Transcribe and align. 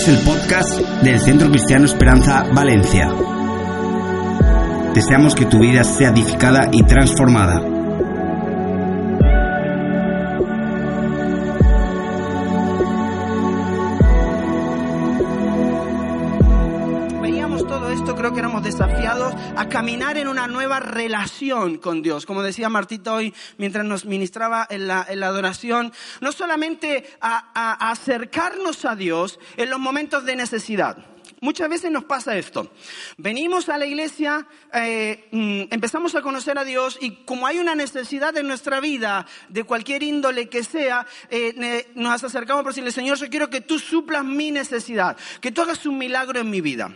Escuchas 0.00 0.08
el 0.08 0.24
podcast 0.24 0.80
del 1.02 1.20
Centro 1.20 1.50
Cristiano 1.50 1.84
Esperanza 1.84 2.44
Valencia. 2.54 3.08
Deseamos 4.94 5.34
que 5.34 5.44
tu 5.44 5.58
vida 5.58 5.84
sea 5.84 6.08
edificada 6.10 6.68
y 6.72 6.82
transformada. 6.84 7.79
Caminar 19.80 20.18
en 20.18 20.28
una 20.28 20.46
nueva 20.46 20.78
relación 20.78 21.78
con 21.78 22.02
Dios. 22.02 22.26
Como 22.26 22.42
decía 22.42 22.68
Martita 22.68 23.14
hoy 23.14 23.32
mientras 23.56 23.82
nos 23.82 24.04
ministraba 24.04 24.66
en 24.68 24.86
la, 24.86 25.06
en 25.08 25.20
la 25.20 25.28
adoración, 25.28 25.90
no 26.20 26.32
solamente 26.32 27.16
a, 27.22 27.50
a- 27.54 27.86
a 27.86 27.90
acercarnos 27.90 28.84
a 28.84 28.94
Dios 28.94 29.38
en 29.56 29.70
los 29.70 29.78
momentos 29.78 30.26
de 30.26 30.36
necesidad. 30.36 30.98
Muchas 31.40 31.70
veces 31.70 31.90
nos 31.90 32.04
pasa 32.04 32.36
esto. 32.36 32.70
Venimos 33.16 33.70
a 33.70 33.78
la 33.78 33.86
iglesia, 33.86 34.46
eh, 34.74 35.26
mm, 35.32 35.72
empezamos 35.72 36.14
a 36.14 36.20
conocer 36.20 36.58
a 36.58 36.64
Dios 36.66 36.98
y 37.00 37.24
como 37.24 37.46
hay 37.46 37.58
una 37.58 37.74
necesidad 37.74 38.36
en 38.36 38.48
nuestra 38.48 38.80
vida, 38.80 39.24
de 39.48 39.64
cualquier 39.64 40.02
índole 40.02 40.50
que 40.50 40.62
sea, 40.62 41.06
eh, 41.30 41.86
nos 41.94 42.22
acercamos 42.22 42.64
para 42.64 42.72
decirle, 42.72 42.92
Señor, 42.92 43.16
yo 43.16 43.30
quiero 43.30 43.48
que 43.48 43.62
tú 43.62 43.78
suplas 43.78 44.26
mi 44.26 44.50
necesidad, 44.50 45.16
que 45.40 45.50
tú 45.52 45.62
hagas 45.62 45.86
un 45.86 45.96
milagro 45.96 46.38
en 46.38 46.50
mi 46.50 46.60
vida. 46.60 46.94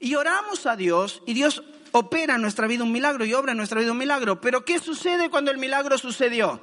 Y 0.00 0.16
oramos 0.16 0.66
a 0.66 0.74
Dios 0.74 1.22
y 1.24 1.32
Dios 1.32 1.62
opera 1.92 2.36
en 2.36 2.42
nuestra 2.42 2.66
vida 2.66 2.84
un 2.84 2.92
milagro 2.92 3.24
y 3.24 3.34
obra 3.34 3.52
en 3.52 3.58
nuestra 3.58 3.80
vida 3.80 3.92
un 3.92 3.98
milagro. 3.98 4.40
Pero 4.40 4.64
¿qué 4.64 4.78
sucede 4.78 5.30
cuando 5.30 5.50
el 5.50 5.58
milagro 5.58 5.98
sucedió? 5.98 6.60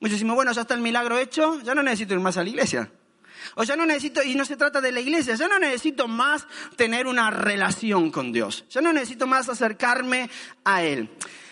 Muchos 0.00 0.16
decimos, 0.16 0.34
bueno, 0.34 0.52
ya 0.52 0.62
está 0.62 0.74
el 0.74 0.80
milagro 0.80 1.18
hecho, 1.18 1.60
ya 1.62 1.74
no 1.74 1.82
necesito 1.82 2.14
ir 2.14 2.20
más 2.20 2.36
a 2.36 2.42
la 2.42 2.50
iglesia. 2.50 2.90
O 3.56 3.64
ya 3.64 3.76
no 3.76 3.86
necesito, 3.86 4.22
y 4.22 4.34
no 4.34 4.44
se 4.44 4.56
trata 4.56 4.80
de 4.80 4.92
la 4.92 5.00
iglesia, 5.00 5.34
ya 5.34 5.48
no 5.48 5.58
necesito 5.58 6.08
más 6.08 6.46
tener 6.76 7.06
una 7.06 7.30
relación 7.30 8.10
con 8.10 8.32
Dios. 8.32 8.64
Ya 8.70 8.80
no 8.80 8.92
necesito 8.92 9.26
más 9.26 9.48
acercarme 9.48 10.28
a 10.64 10.82
Él. 10.82 11.08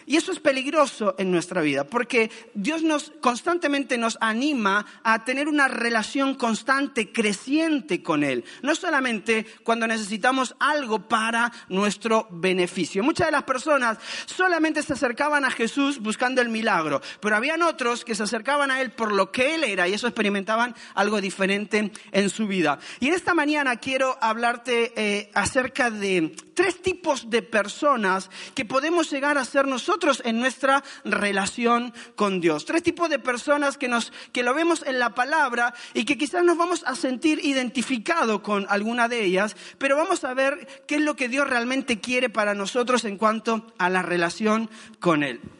Y 0.06 0.16
eso 0.16 0.32
es 0.32 0.40
peligroso 0.40 1.14
en 1.18 1.30
nuestra 1.30 1.62
vida, 1.62 1.84
porque 1.84 2.30
Dios 2.54 2.82
nos 2.82 3.12
constantemente 3.20 3.98
nos 3.98 4.18
anima 4.20 4.84
a 5.02 5.24
tener 5.24 5.48
una 5.48 5.68
relación 5.68 6.34
constante, 6.34 7.12
creciente 7.12 8.02
con 8.02 8.24
Él. 8.24 8.44
No 8.62 8.74
solamente 8.74 9.46
cuando 9.62 9.86
necesitamos 9.86 10.54
algo 10.58 11.08
para 11.08 11.52
nuestro 11.68 12.26
beneficio. 12.30 13.02
Muchas 13.02 13.28
de 13.28 13.32
las 13.32 13.44
personas 13.44 13.98
solamente 14.26 14.82
se 14.82 14.92
acercaban 14.92 15.44
a 15.44 15.50
Jesús 15.50 16.00
buscando 16.00 16.40
el 16.40 16.48
milagro, 16.48 17.00
pero 17.20 17.36
habían 17.36 17.62
otros 17.62 18.04
que 18.04 18.14
se 18.14 18.22
acercaban 18.22 18.70
a 18.70 18.80
Él 18.80 18.90
por 18.90 19.12
lo 19.12 19.30
que 19.30 19.54
Él 19.54 19.64
era 19.64 19.88
y 19.88 19.94
eso 19.94 20.06
experimentaban 20.06 20.74
algo 20.94 21.20
diferente 21.20 21.92
en 22.10 22.30
su 22.30 22.46
vida. 22.46 22.78
Y 23.00 23.08
en 23.08 23.14
esta 23.14 23.34
mañana 23.34 23.76
quiero 23.76 24.18
hablarte 24.20 24.92
eh, 24.96 25.30
acerca 25.34 25.90
de 25.90 26.34
tres 26.54 26.82
tipos 26.82 27.30
de 27.30 27.42
personas 27.42 28.30
que 28.54 28.64
podemos 28.64 29.10
llegar 29.10 29.38
a 29.38 29.44
ser 29.44 29.66
nosotros 29.66 29.91
en 30.24 30.40
nuestra 30.40 30.82
relación 31.04 31.92
con 32.16 32.40
Dios. 32.40 32.64
Tres 32.64 32.82
tipos 32.82 33.08
de 33.10 33.18
personas 33.18 33.76
que, 33.78 33.88
nos, 33.88 34.12
que 34.32 34.42
lo 34.42 34.54
vemos 34.54 34.82
en 34.86 34.98
la 34.98 35.14
palabra 35.14 35.74
y 35.94 36.04
que 36.04 36.16
quizás 36.16 36.44
nos 36.44 36.56
vamos 36.56 36.82
a 36.86 36.94
sentir 36.94 37.44
identificados 37.44 38.40
con 38.40 38.66
alguna 38.68 39.08
de 39.08 39.24
ellas, 39.24 39.56
pero 39.78 39.96
vamos 39.96 40.24
a 40.24 40.34
ver 40.34 40.66
qué 40.86 40.96
es 40.96 41.02
lo 41.02 41.14
que 41.14 41.28
Dios 41.28 41.48
realmente 41.48 42.00
quiere 42.00 42.30
para 42.30 42.54
nosotros 42.54 43.04
en 43.04 43.16
cuanto 43.16 43.72
a 43.78 43.90
la 43.90 44.02
relación 44.02 44.70
con 45.00 45.22
Él. 45.22 45.40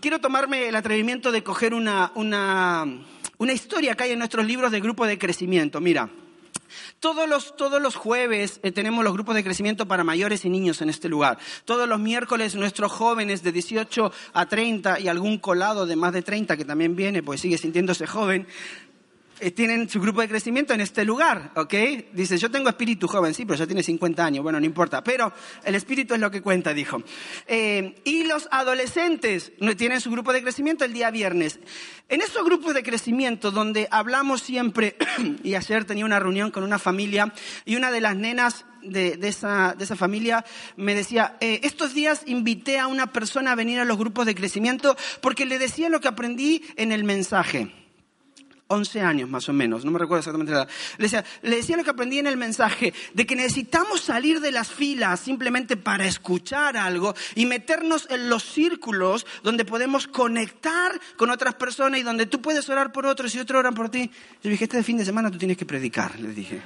Quiero 0.00 0.20
tomarme 0.20 0.68
el 0.68 0.76
atrevimiento 0.76 1.30
de 1.30 1.42
coger 1.42 1.74
una, 1.74 2.10
una, 2.14 2.86
una 3.36 3.52
historia 3.52 3.94
que 3.94 4.04
hay 4.04 4.12
en 4.12 4.18
nuestros 4.18 4.46
libros 4.46 4.72
de 4.72 4.80
grupo 4.80 5.06
de 5.06 5.18
crecimiento. 5.18 5.80
Mira. 5.80 6.08
Todos 7.00 7.28
los, 7.28 7.56
todos 7.56 7.80
los 7.80 7.94
jueves 7.94 8.60
eh, 8.62 8.72
tenemos 8.72 9.04
los 9.04 9.12
grupos 9.12 9.34
de 9.34 9.44
crecimiento 9.44 9.86
para 9.86 10.04
mayores 10.04 10.44
y 10.44 10.50
niños 10.50 10.80
en 10.82 10.90
este 10.90 11.08
lugar. 11.08 11.38
Todos 11.64 11.88
los 11.88 12.00
miércoles 12.00 12.54
nuestros 12.54 12.92
jóvenes 12.92 13.42
de 13.42 13.52
18 13.52 14.12
a 14.32 14.46
30 14.46 15.00
y 15.00 15.08
algún 15.08 15.38
colado 15.38 15.86
de 15.86 15.96
más 15.96 16.12
de 16.12 16.22
30 16.22 16.56
que 16.56 16.64
también 16.64 16.96
viene, 16.96 17.22
pues 17.22 17.40
sigue 17.40 17.58
sintiéndose 17.58 18.06
joven, 18.06 18.46
tienen 19.54 19.88
su 19.88 20.00
grupo 20.00 20.20
de 20.20 20.28
crecimiento 20.28 20.72
en 20.72 20.80
este 20.80 21.04
lugar, 21.04 21.52
¿ok? 21.56 21.74
Dice, 22.12 22.38
yo 22.38 22.50
tengo 22.50 22.68
espíritu 22.68 23.06
joven, 23.06 23.34
sí, 23.34 23.44
pero 23.44 23.58
ya 23.58 23.66
tiene 23.66 23.82
50 23.82 24.24
años, 24.24 24.42
bueno, 24.42 24.58
no 24.58 24.66
importa, 24.66 25.04
pero 25.04 25.32
el 25.64 25.74
espíritu 25.74 26.14
es 26.14 26.20
lo 26.20 26.30
que 26.30 26.42
cuenta, 26.42 26.72
dijo. 26.72 27.02
Eh, 27.46 27.96
y 28.04 28.24
los 28.24 28.48
adolescentes 28.50 29.52
tienen 29.76 30.00
su 30.00 30.10
grupo 30.10 30.32
de 30.32 30.42
crecimiento 30.42 30.84
el 30.84 30.92
día 30.92 31.10
viernes. 31.10 31.60
En 32.08 32.20
esos 32.20 32.44
grupos 32.44 32.74
de 32.74 32.82
crecimiento 32.82 33.50
donde 33.50 33.88
hablamos 33.90 34.42
siempre, 34.42 34.96
y 35.42 35.54
ayer 35.54 35.84
tenía 35.84 36.04
una 36.04 36.20
reunión 36.20 36.50
con 36.50 36.62
una 36.62 36.78
familia 36.78 37.32
y 37.64 37.76
una 37.76 37.90
de 37.90 38.00
las 38.00 38.16
nenas 38.16 38.64
de, 38.82 39.16
de 39.16 39.28
esa, 39.28 39.74
de 39.76 39.84
esa 39.84 39.96
familia 39.96 40.44
me 40.76 40.94
decía, 40.94 41.36
eh, 41.40 41.60
estos 41.62 41.94
días 41.94 42.22
invité 42.26 42.78
a 42.78 42.86
una 42.86 43.12
persona 43.12 43.52
a 43.52 43.56
venir 43.56 43.80
a 43.80 43.84
los 43.84 43.98
grupos 43.98 44.26
de 44.26 44.34
crecimiento 44.34 44.96
porque 45.20 45.46
le 45.46 45.58
decía 45.58 45.88
lo 45.88 46.00
que 46.00 46.08
aprendí 46.08 46.62
en 46.76 46.92
el 46.92 47.04
mensaje. 47.04 47.85
11 48.68 49.00
años 49.00 49.28
más 49.28 49.48
o 49.48 49.52
menos, 49.52 49.84
no 49.84 49.90
me 49.90 49.98
recuerdo 49.98 50.20
exactamente 50.20 50.52
la 50.52 50.62
edad. 50.62 50.68
Le 51.42 51.56
decía, 51.56 51.76
lo 51.76 51.84
que 51.84 51.90
aprendí 51.90 52.18
en 52.18 52.26
el 52.26 52.36
mensaje, 52.36 52.92
de 53.14 53.26
que 53.26 53.36
necesitamos 53.36 54.00
salir 54.00 54.40
de 54.40 54.50
las 54.50 54.70
filas 54.70 55.20
simplemente 55.20 55.76
para 55.76 56.06
escuchar 56.06 56.76
algo 56.76 57.14
y 57.34 57.46
meternos 57.46 58.06
en 58.10 58.28
los 58.28 58.44
círculos 58.44 59.26
donde 59.42 59.64
podemos 59.64 60.06
conectar 60.06 61.00
con 61.16 61.30
otras 61.30 61.54
personas 61.54 62.00
y 62.00 62.02
donde 62.02 62.26
tú 62.26 62.40
puedes 62.40 62.68
orar 62.68 62.92
por 62.92 63.06
otros 63.06 63.34
y 63.34 63.38
otros 63.38 63.60
oran 63.60 63.74
por 63.74 63.88
ti. 63.88 64.10
Yo 64.42 64.50
dije, 64.50 64.64
este 64.64 64.82
fin 64.82 64.96
de 64.96 65.04
semana 65.04 65.30
tú 65.30 65.38
tienes 65.38 65.56
que 65.56 65.66
predicar, 65.66 66.18
les 66.18 66.34
dije. 66.34 66.60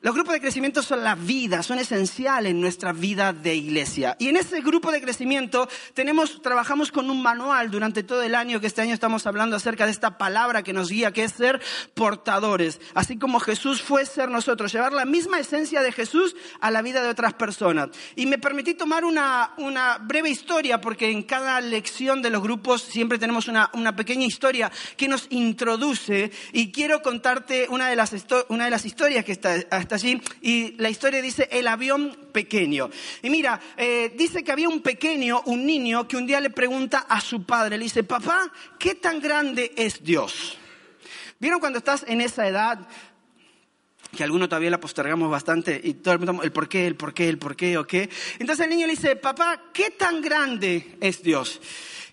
Los 0.00 0.14
grupos 0.14 0.34
de 0.34 0.40
crecimiento 0.40 0.80
son 0.80 1.02
la 1.02 1.16
vida, 1.16 1.64
son 1.64 1.80
esenciales 1.80 2.52
en 2.52 2.60
nuestra 2.60 2.92
vida 2.92 3.32
de 3.32 3.56
iglesia. 3.56 4.14
Y 4.20 4.28
en 4.28 4.36
ese 4.36 4.60
grupo 4.60 4.92
de 4.92 5.00
crecimiento 5.00 5.68
tenemos, 5.92 6.40
trabajamos 6.40 6.92
con 6.92 7.10
un 7.10 7.20
manual 7.20 7.68
durante 7.68 8.04
todo 8.04 8.22
el 8.22 8.36
año, 8.36 8.60
que 8.60 8.68
este 8.68 8.80
año 8.80 8.94
estamos 8.94 9.26
hablando 9.26 9.56
acerca 9.56 9.86
de 9.86 9.90
esta 9.90 10.16
palabra 10.16 10.62
que 10.62 10.72
nos 10.72 10.88
guía, 10.88 11.10
que 11.10 11.24
es 11.24 11.32
ser 11.32 11.60
portadores. 11.94 12.80
Así 12.94 13.18
como 13.18 13.40
Jesús 13.40 13.82
fue 13.82 14.06
ser 14.06 14.28
nosotros, 14.28 14.72
llevar 14.72 14.92
la 14.92 15.04
misma 15.04 15.40
esencia 15.40 15.82
de 15.82 15.90
Jesús 15.90 16.36
a 16.60 16.70
la 16.70 16.80
vida 16.80 17.02
de 17.02 17.08
otras 17.08 17.34
personas. 17.34 17.88
Y 18.14 18.26
me 18.26 18.38
permití 18.38 18.74
tomar 18.74 19.04
una, 19.04 19.54
una 19.58 19.98
breve 19.98 20.30
historia, 20.30 20.80
porque 20.80 21.10
en 21.10 21.24
cada 21.24 21.60
lección 21.60 22.22
de 22.22 22.30
los 22.30 22.40
grupos 22.40 22.82
siempre 22.82 23.18
tenemos 23.18 23.48
una, 23.48 23.68
una 23.74 23.96
pequeña 23.96 24.26
historia 24.26 24.70
que 24.96 25.08
nos 25.08 25.26
introduce. 25.30 26.30
Y 26.52 26.70
quiero 26.70 27.02
contarte 27.02 27.66
una 27.68 27.88
de 27.88 27.96
las, 27.96 28.14
una 28.48 28.66
de 28.66 28.70
las 28.70 28.84
historias 28.86 29.24
que 29.24 29.32
está, 29.32 29.56
está 29.88 29.96
allí. 29.96 30.20
Y 30.42 30.72
la 30.76 30.90
historia 30.90 31.22
dice 31.22 31.48
el 31.50 31.66
avión 31.66 32.16
pequeño. 32.32 32.90
Y 33.22 33.30
mira, 33.30 33.60
eh, 33.76 34.12
dice 34.16 34.44
que 34.44 34.52
había 34.52 34.68
un 34.68 34.80
pequeño, 34.80 35.42
un 35.46 35.66
niño, 35.66 36.06
que 36.06 36.16
un 36.16 36.26
día 36.26 36.40
le 36.40 36.50
pregunta 36.50 37.06
a 37.08 37.20
su 37.20 37.44
padre, 37.44 37.78
le 37.78 37.84
dice, 37.84 38.04
papá, 38.04 38.52
¿qué 38.78 38.94
tan 38.94 39.20
grande 39.20 39.72
es 39.76 40.02
Dios? 40.02 40.58
¿Vieron 41.40 41.60
cuando 41.60 41.78
estás 41.78 42.04
en 42.06 42.20
esa 42.20 42.46
edad? 42.46 42.86
que 44.16 44.24
algunos 44.24 44.48
todavía 44.48 44.70
la 44.70 44.80
postergamos 44.80 45.30
bastante 45.30 45.78
y 45.84 45.92
todo 45.94 46.14
el 46.14 46.20
mundo, 46.20 46.42
el 46.42 46.50
por 46.50 46.66
qué, 46.66 46.86
el 46.86 46.96
por 46.96 47.12
qué, 47.12 47.28
el 47.28 47.36
por 47.38 47.54
qué, 47.56 47.76
o 47.76 47.86
qué. 47.86 48.08
Entonces 48.38 48.64
el 48.64 48.70
niño 48.70 48.86
le 48.86 48.94
dice, 48.94 49.16
papá, 49.16 49.64
¿qué 49.72 49.90
tan 49.90 50.22
grande 50.22 50.96
es 51.00 51.22
Dios? 51.22 51.60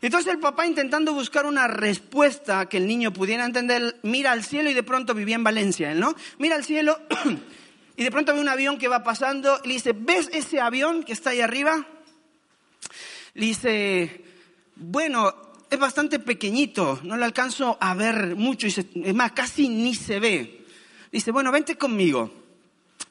Entonces 0.02 0.34
el 0.34 0.40
papá 0.40 0.68
intentando 0.68 1.14
buscar 1.14 1.46
una 1.46 1.68
respuesta 1.68 2.68
que 2.68 2.78
el 2.78 2.86
niño 2.86 3.14
pudiera 3.14 3.46
entender, 3.46 3.98
mira 4.04 4.34
al 4.34 4.44
cielo 4.44 4.70
y 4.70 4.74
de 4.74 4.84
pronto 4.84 5.14
vivía 5.14 5.36
en 5.36 5.44
Valencia, 5.44 5.96
¿no? 5.96 6.16
Mira 6.38 6.56
al 6.56 6.66
cielo 6.66 7.00
y 7.98 8.04
de 8.04 8.12
pronto 8.12 8.34
ve 8.34 8.40
un 8.40 8.50
avión 8.50 8.78
que 8.78 8.88
va 8.88 9.04
pasando 9.04 9.60
y 9.64 9.70
le 9.70 9.74
dice, 9.76 9.94
¿ves 9.94 10.30
ese 10.34 10.60
avión 10.60 11.04
que 11.04 11.14
está 11.14 11.30
ahí 11.32 11.42
arriba? 11.42 11.86
Le 13.34 13.46
dice, 13.46 14.24
bueno, 14.76 15.34
es 15.70 15.80
bastante 15.80 16.20
pequeñito, 16.20 17.00
no 17.04 17.18
lo 17.18 17.26
alcanzo 17.26 17.78
a 17.80 17.94
ver 17.94 18.36
mucho, 18.36 18.68
es 18.68 18.86
más, 19.14 19.32
casi 19.32 19.70
ni 19.70 19.96
se 19.96 20.20
ve. 20.20 20.66
Dice, 21.12 21.32
bueno, 21.32 21.52
vente 21.52 21.78
conmigo. 21.78 22.45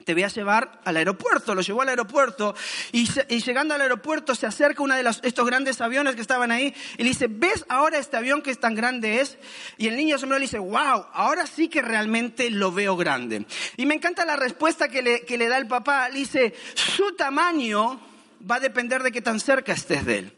Te 0.05 0.15
voy 0.15 0.23
a 0.23 0.29
llevar 0.29 0.81
al 0.85 0.97
aeropuerto. 0.97 1.55
Lo 1.55 1.63
llevó 1.63 1.83
al 1.83 1.89
aeropuerto 1.89 2.55
y, 2.93 3.07
llegando 3.41 3.75
al 3.75 3.81
aeropuerto 3.81 4.35
se 4.35 4.47
acerca 4.47 4.83
uno 4.83 4.95
de 4.95 5.09
estos 5.23 5.47
grandes 5.47 5.81
aviones 5.81 6.15
que 6.15 6.21
estaban 6.21 6.51
ahí 6.51 6.75
y 6.99 7.03
le 7.03 7.09
dice, 7.11 7.27
¿ves 7.29 7.65
ahora 7.69 7.99
este 7.99 8.17
avión 8.17 8.43
que 8.43 8.51
es 8.51 8.61
tan 8.61 8.75
grande 8.75 9.21
es? 9.21 9.39
Y 9.79 9.89
el 9.89 9.97
niño 9.97 10.17
asombrado 10.17 10.39
le 10.39 10.47
dice, 10.47 10.59
wow, 10.59 11.07
ahora 11.13 11.47
sí 11.47 11.69
que 11.69 11.83
realmente 11.83 12.51
lo 12.51 12.73
veo 12.73 12.97
grande. 12.97 13.47
Y 13.77 13.87
me 13.87 13.95
encanta 13.95 14.25
la 14.25 14.37
respuesta 14.37 14.89
que 14.89 15.03
le, 15.03 15.21
que 15.23 15.39
le 15.39 15.49
da 15.49 15.59
el 15.59 15.67
papá. 15.67 16.09
Le 16.09 16.21
dice, 16.21 16.55
su 16.75 17.15
tamaño 17.17 18.01
va 18.49 18.57
a 18.57 18.61
depender 18.61 19.03
de 19.03 19.13
qué 19.13 19.23
tan 19.23 19.41
cerca 19.41 19.73
estés 19.73 20.05
de 20.05 20.19
él. 20.19 20.37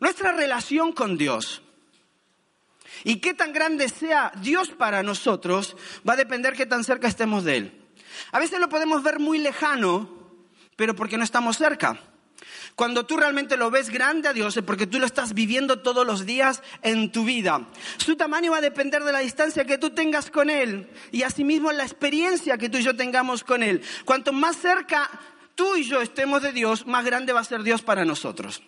Nuestra 0.00 0.32
relación 0.32 0.92
con 0.92 1.16
Dios 1.16 1.62
y 3.04 3.16
qué 3.16 3.34
tan 3.34 3.52
grande 3.52 3.88
sea 3.88 4.32
Dios 4.40 4.70
para 4.70 5.02
nosotros 5.02 5.76
va 6.08 6.14
a 6.14 6.16
depender 6.16 6.54
qué 6.54 6.66
tan 6.66 6.84
cerca 6.84 7.06
estemos 7.06 7.44
de 7.44 7.56
Él. 7.56 7.83
A 8.32 8.38
veces 8.38 8.60
lo 8.60 8.68
podemos 8.68 9.02
ver 9.02 9.18
muy 9.18 9.38
lejano, 9.38 10.08
pero 10.76 10.94
porque 10.94 11.16
no 11.16 11.24
estamos 11.24 11.58
cerca. 11.58 11.98
Cuando 12.74 13.06
tú 13.06 13.16
realmente 13.16 13.56
lo 13.56 13.70
ves 13.70 13.90
grande 13.90 14.28
a 14.28 14.32
Dios 14.32 14.56
es 14.56 14.64
porque 14.64 14.86
tú 14.86 14.98
lo 14.98 15.06
estás 15.06 15.32
viviendo 15.32 15.80
todos 15.80 16.04
los 16.04 16.26
días 16.26 16.62
en 16.82 17.12
tu 17.12 17.24
vida. 17.24 17.68
Su 17.98 18.16
tamaño 18.16 18.50
va 18.50 18.58
a 18.58 18.62
depender 18.62 19.04
de 19.04 19.12
la 19.12 19.20
distancia 19.20 19.64
que 19.64 19.78
tú 19.78 19.90
tengas 19.90 20.30
con 20.30 20.50
Él 20.50 20.90
y 21.12 21.22
asimismo 21.22 21.70
la 21.70 21.84
experiencia 21.84 22.58
que 22.58 22.68
tú 22.68 22.78
y 22.78 22.82
yo 22.82 22.96
tengamos 22.96 23.44
con 23.44 23.62
Él. 23.62 23.82
Cuanto 24.04 24.32
más 24.32 24.56
cerca 24.56 25.08
tú 25.54 25.76
y 25.76 25.84
yo 25.84 26.00
estemos 26.00 26.42
de 26.42 26.52
Dios, 26.52 26.86
más 26.86 27.04
grande 27.04 27.32
va 27.32 27.40
a 27.40 27.44
ser 27.44 27.62
Dios 27.62 27.82
para 27.82 28.04
nosotros. 28.04 28.62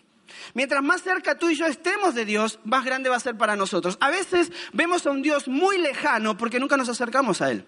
Mientras 0.55 0.83
más 0.83 1.03
cerca 1.03 1.39
tú 1.39 1.51
y 1.51 1.57
yo 1.57 1.67
estemos 1.67 2.15
de 2.15 2.25
Dios, 2.25 2.61
más 2.65 2.85
grande 2.85 3.09
va 3.09 3.17
a 3.17 3.21
ser 3.21 3.37
para 3.37 3.57
nosotros. 3.57 3.99
A 4.01 4.11
veces 4.11 4.53
vemos 4.73 5.07
a 5.07 5.11
un 5.11 5.23
Dios 5.23 5.49
muy 5.49 5.79
lejano 5.79 6.37
porque 6.37 6.61
nunca 6.61 6.77
nos 6.77 6.89
acercamos 6.89 7.43
a 7.43 7.51
Él. 7.51 7.67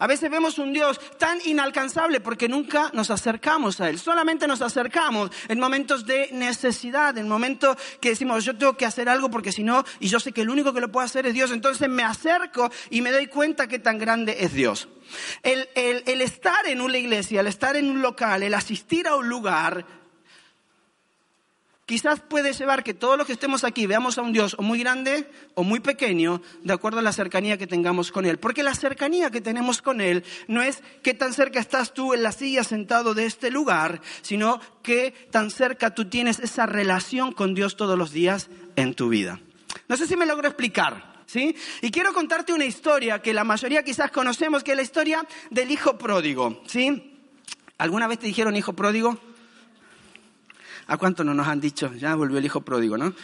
A 0.00 0.06
veces 0.06 0.30
vemos 0.30 0.58
un 0.58 0.72
Dios 0.72 0.98
tan 1.18 1.38
inalcanzable 1.44 2.20
porque 2.20 2.48
nunca 2.48 2.90
nos 2.94 3.10
acercamos 3.10 3.82
a 3.82 3.90
Él. 3.90 3.98
Solamente 3.98 4.46
nos 4.46 4.62
acercamos 4.62 5.30
en 5.46 5.60
momentos 5.60 6.06
de 6.06 6.30
necesidad, 6.32 7.16
en 7.18 7.28
momentos 7.28 7.76
que 8.00 8.08
decimos, 8.08 8.42
yo 8.46 8.56
tengo 8.56 8.78
que 8.78 8.86
hacer 8.86 9.10
algo 9.10 9.30
porque 9.30 9.52
si 9.52 9.62
no, 9.62 9.84
y 10.00 10.08
yo 10.08 10.18
sé 10.18 10.32
que 10.32 10.40
el 10.40 10.48
único 10.48 10.72
que 10.72 10.80
lo 10.80 10.90
puede 10.90 11.04
hacer 11.04 11.26
es 11.26 11.34
Dios, 11.34 11.50
entonces 11.50 11.86
me 11.90 12.02
acerco 12.02 12.70
y 12.88 13.02
me 13.02 13.12
doy 13.12 13.26
cuenta 13.26 13.68
que 13.68 13.78
tan 13.78 13.98
grande 13.98 14.38
es 14.40 14.54
Dios. 14.54 14.88
El, 15.42 15.68
el 15.74 16.22
estar 16.22 16.66
en 16.66 16.80
una 16.80 16.96
iglesia, 16.96 17.42
el 17.42 17.46
estar 17.46 17.76
en 17.76 17.90
un 17.90 18.00
local, 18.00 18.42
el 18.42 18.54
asistir 18.54 19.06
a 19.06 19.16
un 19.16 19.28
lugar, 19.28 19.84
quizás 21.90 22.20
puede 22.20 22.52
llevar 22.52 22.84
que 22.84 22.94
todos 22.94 23.18
los 23.18 23.26
que 23.26 23.32
estemos 23.32 23.64
aquí 23.64 23.88
veamos 23.88 24.16
a 24.16 24.22
un 24.22 24.32
Dios 24.32 24.54
o 24.56 24.62
muy 24.62 24.78
grande 24.78 25.28
o 25.54 25.64
muy 25.64 25.80
pequeño, 25.80 26.40
de 26.62 26.72
acuerdo 26.72 27.00
a 27.00 27.02
la 27.02 27.12
cercanía 27.12 27.58
que 27.58 27.66
tengamos 27.66 28.12
con 28.12 28.26
Él. 28.26 28.38
Porque 28.38 28.62
la 28.62 28.76
cercanía 28.76 29.32
que 29.32 29.40
tenemos 29.40 29.82
con 29.82 30.00
Él 30.00 30.22
no 30.46 30.62
es 30.62 30.84
qué 31.02 31.14
tan 31.14 31.32
cerca 31.34 31.58
estás 31.58 31.92
tú 31.92 32.14
en 32.14 32.22
la 32.22 32.30
silla 32.30 32.62
sentado 32.62 33.12
de 33.12 33.26
este 33.26 33.50
lugar, 33.50 34.00
sino 34.22 34.60
qué 34.84 35.12
tan 35.32 35.50
cerca 35.50 35.92
tú 35.92 36.04
tienes 36.04 36.38
esa 36.38 36.64
relación 36.64 37.32
con 37.32 37.56
Dios 37.56 37.76
todos 37.76 37.98
los 37.98 38.12
días 38.12 38.50
en 38.76 38.94
tu 38.94 39.08
vida. 39.08 39.40
No 39.88 39.96
sé 39.96 40.06
si 40.06 40.14
me 40.16 40.26
logro 40.26 40.46
explicar. 40.46 41.10
¿Sí? 41.26 41.54
Y 41.80 41.92
quiero 41.92 42.12
contarte 42.12 42.52
una 42.52 42.64
historia 42.64 43.20
que 43.20 43.32
la 43.32 43.44
mayoría 43.44 43.84
quizás 43.84 44.10
conocemos, 44.10 44.64
que 44.64 44.72
es 44.72 44.76
la 44.76 44.82
historia 44.82 45.24
del 45.50 45.70
hijo 45.70 45.96
pródigo, 45.96 46.60
¿sí? 46.66 47.16
¿Alguna 47.78 48.08
vez 48.08 48.18
te 48.18 48.26
dijeron 48.26 48.56
hijo 48.56 48.72
pródigo? 48.72 49.16
¿A 50.90 50.96
cuánto 50.96 51.22
no 51.22 51.34
nos 51.34 51.46
han 51.46 51.60
dicho? 51.60 51.94
Ya 51.94 52.16
volvió 52.16 52.38
el 52.38 52.44
hijo 52.44 52.62
pródigo, 52.62 52.98
¿no? 52.98 53.14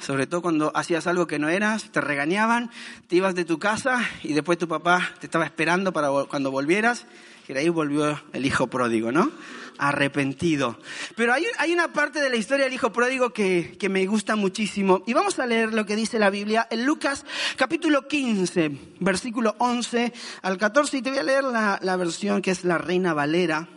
Sobre 0.00 0.26
todo 0.26 0.42
cuando 0.42 0.72
hacías 0.74 1.06
algo 1.06 1.28
que 1.28 1.38
no 1.38 1.48
eras, 1.48 1.92
te 1.92 2.00
regañaban, 2.00 2.68
te 3.06 3.14
ibas 3.14 3.36
de 3.36 3.44
tu 3.44 3.60
casa 3.60 4.04
y 4.24 4.32
después 4.32 4.58
tu 4.58 4.66
papá 4.66 5.12
te 5.20 5.26
estaba 5.26 5.44
esperando 5.44 5.92
para 5.92 6.08
cuando 6.28 6.50
volvieras. 6.50 7.06
Y 7.46 7.52
ahí 7.52 7.68
volvió 7.68 8.20
el 8.32 8.44
hijo 8.44 8.66
pródigo, 8.66 9.12
¿no? 9.12 9.30
Arrepentido. 9.78 10.80
Pero 11.14 11.32
hay, 11.32 11.72
una 11.72 11.92
parte 11.92 12.20
de 12.20 12.28
la 12.28 12.34
historia 12.34 12.64
del 12.64 12.74
hijo 12.74 12.92
pródigo 12.92 13.30
que, 13.30 13.78
me 13.88 14.04
gusta 14.06 14.34
muchísimo. 14.34 15.04
Y 15.06 15.12
vamos 15.12 15.38
a 15.38 15.46
leer 15.46 15.74
lo 15.74 15.86
que 15.86 15.94
dice 15.94 16.18
la 16.18 16.30
Biblia 16.30 16.66
en 16.72 16.84
Lucas 16.84 17.24
capítulo 17.54 18.08
15, 18.08 18.72
versículo 18.98 19.54
11 19.58 20.12
al 20.42 20.58
14. 20.58 20.96
Y 20.96 21.02
te 21.02 21.10
voy 21.10 21.20
a 21.20 21.22
leer 21.22 21.44
la 21.44 21.96
versión 21.96 22.42
que 22.42 22.50
es 22.50 22.64
la 22.64 22.78
Reina 22.78 23.14
Valera. 23.14 23.68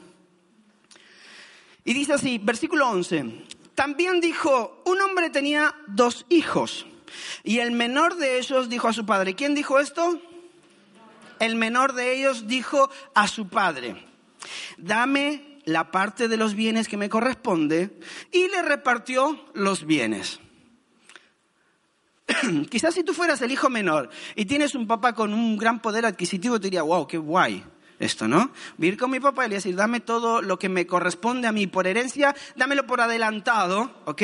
Y 1.89 1.95
dice 1.95 2.13
así, 2.13 2.37
versículo 2.37 2.87
11, 2.87 3.45
también 3.73 4.21
dijo, 4.21 4.79
un 4.85 5.01
hombre 5.01 5.31
tenía 5.31 5.73
dos 5.87 6.27
hijos 6.29 6.85
y 7.43 7.57
el 7.57 7.71
menor 7.71 8.15
de 8.17 8.37
ellos 8.37 8.69
dijo 8.69 8.89
a 8.89 8.93
su 8.93 9.07
padre, 9.07 9.33
¿quién 9.33 9.55
dijo 9.55 9.79
esto? 9.79 10.21
El 11.39 11.55
menor 11.55 11.93
de 11.93 12.13
ellos 12.13 12.45
dijo 12.47 12.91
a 13.15 13.27
su 13.27 13.47
padre, 13.47 14.05
dame 14.77 15.57
la 15.65 15.89
parte 15.89 16.27
de 16.27 16.37
los 16.37 16.53
bienes 16.53 16.87
que 16.87 16.95
me 16.95 17.09
corresponde 17.09 17.97
y 18.31 18.49
le 18.49 18.61
repartió 18.61 19.43
los 19.55 19.83
bienes. 19.83 20.39
Quizás 22.69 22.93
si 22.93 23.03
tú 23.03 23.15
fueras 23.15 23.41
el 23.41 23.51
hijo 23.51 23.67
menor 23.67 24.11
y 24.35 24.45
tienes 24.45 24.75
un 24.75 24.85
papá 24.85 25.15
con 25.15 25.33
un 25.33 25.57
gran 25.57 25.81
poder 25.81 26.05
adquisitivo, 26.05 26.59
te 26.59 26.67
diría, 26.67 26.83
wow, 26.83 27.07
qué 27.07 27.17
guay 27.17 27.63
esto, 27.99 28.27
¿no? 28.27 28.51
Vivir 28.77 28.97
con 28.97 29.11
mi 29.11 29.19
papá 29.19 29.45
y 29.45 29.49
decir, 29.49 29.75
dame 29.75 29.99
todo 29.99 30.41
lo 30.41 30.57
que 30.57 30.69
me 30.69 30.87
corresponde 30.87 31.47
a 31.47 31.51
mí 31.51 31.67
por 31.67 31.85
herencia, 31.85 32.35
dámelo 32.55 32.87
por 32.87 33.01
adelantado, 33.01 34.01
¿ok? 34.05 34.21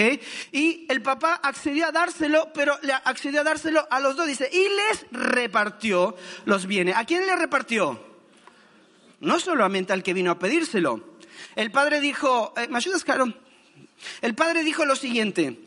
Y 0.54 0.86
el 0.90 1.02
papá 1.02 1.36
accedió 1.36 1.86
a 1.86 1.92
dárselo, 1.92 2.52
pero 2.54 2.78
le 2.82 2.94
accedió 2.94 3.42
a 3.42 3.44
dárselo 3.44 3.86
a 3.92 4.00
los 4.00 4.16
dos, 4.16 4.28
dice, 4.28 4.50
y 4.52 4.64
les 4.64 5.06
repartió 5.12 6.16
los 6.46 6.66
bienes. 6.66 6.96
¿A 6.96 7.04
quién 7.04 7.26
le 7.26 7.36
repartió? 7.36 8.02
No 9.20 9.40
solamente 9.40 9.92
al 9.92 10.04
que 10.04 10.14
vino 10.14 10.32
a 10.32 10.40
pedírselo. 10.40 11.16
El 11.56 11.72
padre 11.72 12.00
dijo, 12.00 12.54
eh, 12.58 12.68
¿me 12.70 12.78
ayudas, 12.78 13.04
Caro? 13.04 13.26
El 14.22 14.36
padre 14.36 14.64
dijo 14.64 14.86
lo 14.86 14.96
siguiente, 14.96 15.60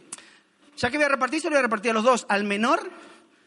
ya 0.77 0.91
que 0.91 0.97
voy 0.97 1.05
a 1.05 1.11
repartir, 1.11 1.41
se 1.41 1.49
lo 1.49 1.53
voy 1.53 1.59
a 1.59 1.63
repartir 1.63 1.91
a 1.91 1.95
los 1.95 2.05
dos, 2.05 2.27
al 2.29 2.45
menor 2.45 2.91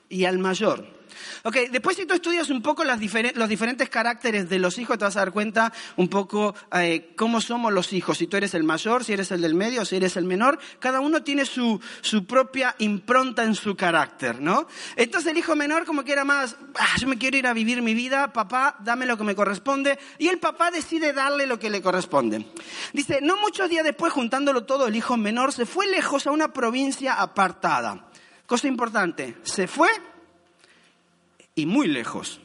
y 0.10 0.25
al 0.25 0.38
mayor. 0.38 1.00
Ok, 1.44 1.56
después 1.71 1.97
si 1.97 2.06
tú 2.06 2.13
estudias 2.13 2.50
un 2.50 2.62
poco 2.62 2.83
los 2.83 3.00
diferentes 3.00 3.89
caracteres 3.89 4.50
de 4.50 4.59
los 4.59 4.77
hijos, 4.77 4.97
te 4.97 5.06
vas 5.06 5.15
a 5.15 5.19
dar 5.19 5.31
cuenta 5.31 5.71
un 5.97 6.07
poco 6.07 6.56
eh, 6.73 7.13
cómo 7.15 7.41
somos 7.41 7.73
los 7.73 7.94
hijos. 7.94 8.18
Si 8.18 8.27
tú 8.27 8.38
eres 8.38 8.53
el 8.53 8.63
mayor, 8.63 9.03
si 9.03 9.13
eres 9.13 9.31
el 9.31 9.41
del 9.41 9.56
medio, 9.56 9.85
si 9.85 9.95
eres 9.95 10.18
el 10.18 10.25
menor, 10.25 10.59
cada 10.79 11.00
uno 11.00 11.23
tiene 11.23 11.45
su, 11.45 11.79
su 12.01 12.25
propia 12.25 12.75
impronta 12.79 13.44
en 13.44 13.56
su 13.56 13.75
carácter, 13.75 14.41
¿no? 14.41 14.68
Entonces 14.95 15.31
el 15.31 15.38
hijo 15.38 15.56
menor 15.56 15.85
como 15.85 16.03
que 16.03 16.12
era 16.12 16.23
más, 16.23 16.56
ah, 16.75 16.95
yo 17.00 17.07
me 17.07 17.18
quiero 17.18 17.38
ir 17.38 17.47
a 17.47 17.53
vivir 17.53 17.81
mi 17.81 17.94
vida, 17.94 18.33
papá, 18.33 18.77
dame 18.79 19.06
lo 19.06 19.17
que 19.17 19.24
me 19.24 19.35
corresponde, 19.35 20.00
y 20.17 20.27
el 20.27 20.39
papá 20.39 20.71
decide 20.71 21.13
darle 21.13 21.45
lo 21.45 21.59
que 21.59 21.69
le 21.69 21.81
corresponde. 21.81 22.45
Dice, 22.94 23.19
no 23.21 23.38
muchos 23.38 23.69
días 23.69 23.83
después, 23.83 24.13
juntándolo 24.13 24.63
todo, 24.65 24.88
el 24.88 24.95
hijo 24.95 25.17
menor 25.17 25.53
se 25.53 25.65
fue 25.65 25.88
lejos 25.88 26.27
a 26.27 26.31
una 26.31 26.53
provincia 26.53 27.13
apartada. 27.13 28.07
Cosa 28.45 28.67
importante, 28.67 29.38
se 29.44 29.67
fue 29.67 29.89
muy 31.66 31.88
lejos. 31.88 32.40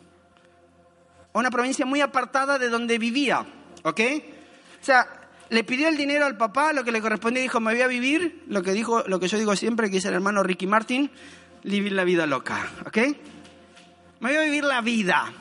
una 1.33 1.51
provincia 1.51 1.85
muy 1.85 2.01
apartada 2.01 2.59
de 2.59 2.71
donde 2.71 2.99
vivía, 2.99 3.45
¿ok? 3.83 4.01
O 4.81 4.85
sea, 4.85 5.07
le 5.51 5.65
pidió 5.65 5.89
el 5.89 5.97
dinero 5.97 6.25
al 6.25 6.37
papá, 6.37 6.73
lo 6.73 6.83
que 6.83 6.93
le 6.93 7.01
correspondía, 7.01 7.43
dijo, 7.43 7.61
me 7.61 7.73
voy 7.73 7.83
a 7.83 7.87
vivir, 7.87 8.45
lo 8.49 8.63
que, 8.63 8.73
dijo, 8.73 9.05
lo 9.07 9.21
que 9.21 9.29
yo 9.29 9.39
digo 9.39 9.55
siempre, 9.55 9.89
que 9.89 9.97
dice 9.97 10.09
el 10.09 10.15
hermano 10.15 10.43
Ricky 10.43 10.67
Martin, 10.67 11.11
vivir 11.63 11.93
la 11.93 12.05
vida 12.05 12.27
loca, 12.27 12.71
¿ok? 12.87 12.99
Me 14.21 14.31
voy 14.31 14.37
a 14.37 14.43
vivir 14.43 14.65
la 14.65 14.81
vida. 14.81 15.33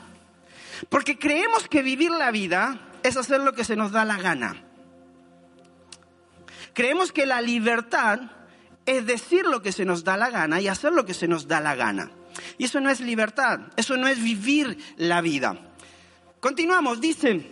Porque 0.88 1.18
creemos 1.18 1.66
que 1.68 1.82
vivir 1.82 2.10
la 2.10 2.30
vida 2.30 2.78
es 3.02 3.16
hacer 3.16 3.40
lo 3.40 3.54
que 3.54 3.64
se 3.64 3.76
nos 3.76 3.92
da 3.92 4.04
la 4.04 4.18
gana. 4.18 4.62
Creemos 6.74 7.10
que 7.10 7.24
la 7.24 7.40
libertad 7.40 8.20
es 8.84 9.06
decir 9.06 9.46
lo 9.46 9.62
que 9.62 9.72
se 9.72 9.84
nos 9.84 10.04
da 10.04 10.16
la 10.16 10.30
gana 10.30 10.60
y 10.60 10.68
hacer 10.68 10.92
lo 10.92 11.04
que 11.06 11.14
se 11.14 11.26
nos 11.26 11.48
da 11.48 11.60
la 11.60 11.74
gana. 11.74 12.10
Y 12.58 12.64
eso 12.64 12.80
no 12.80 12.90
es 12.90 13.00
libertad, 13.00 13.60
eso 13.76 13.96
no 13.96 14.08
es 14.08 14.22
vivir 14.22 14.78
la 14.96 15.20
vida. 15.20 15.58
Continuamos, 16.40 17.00
dice. 17.00 17.50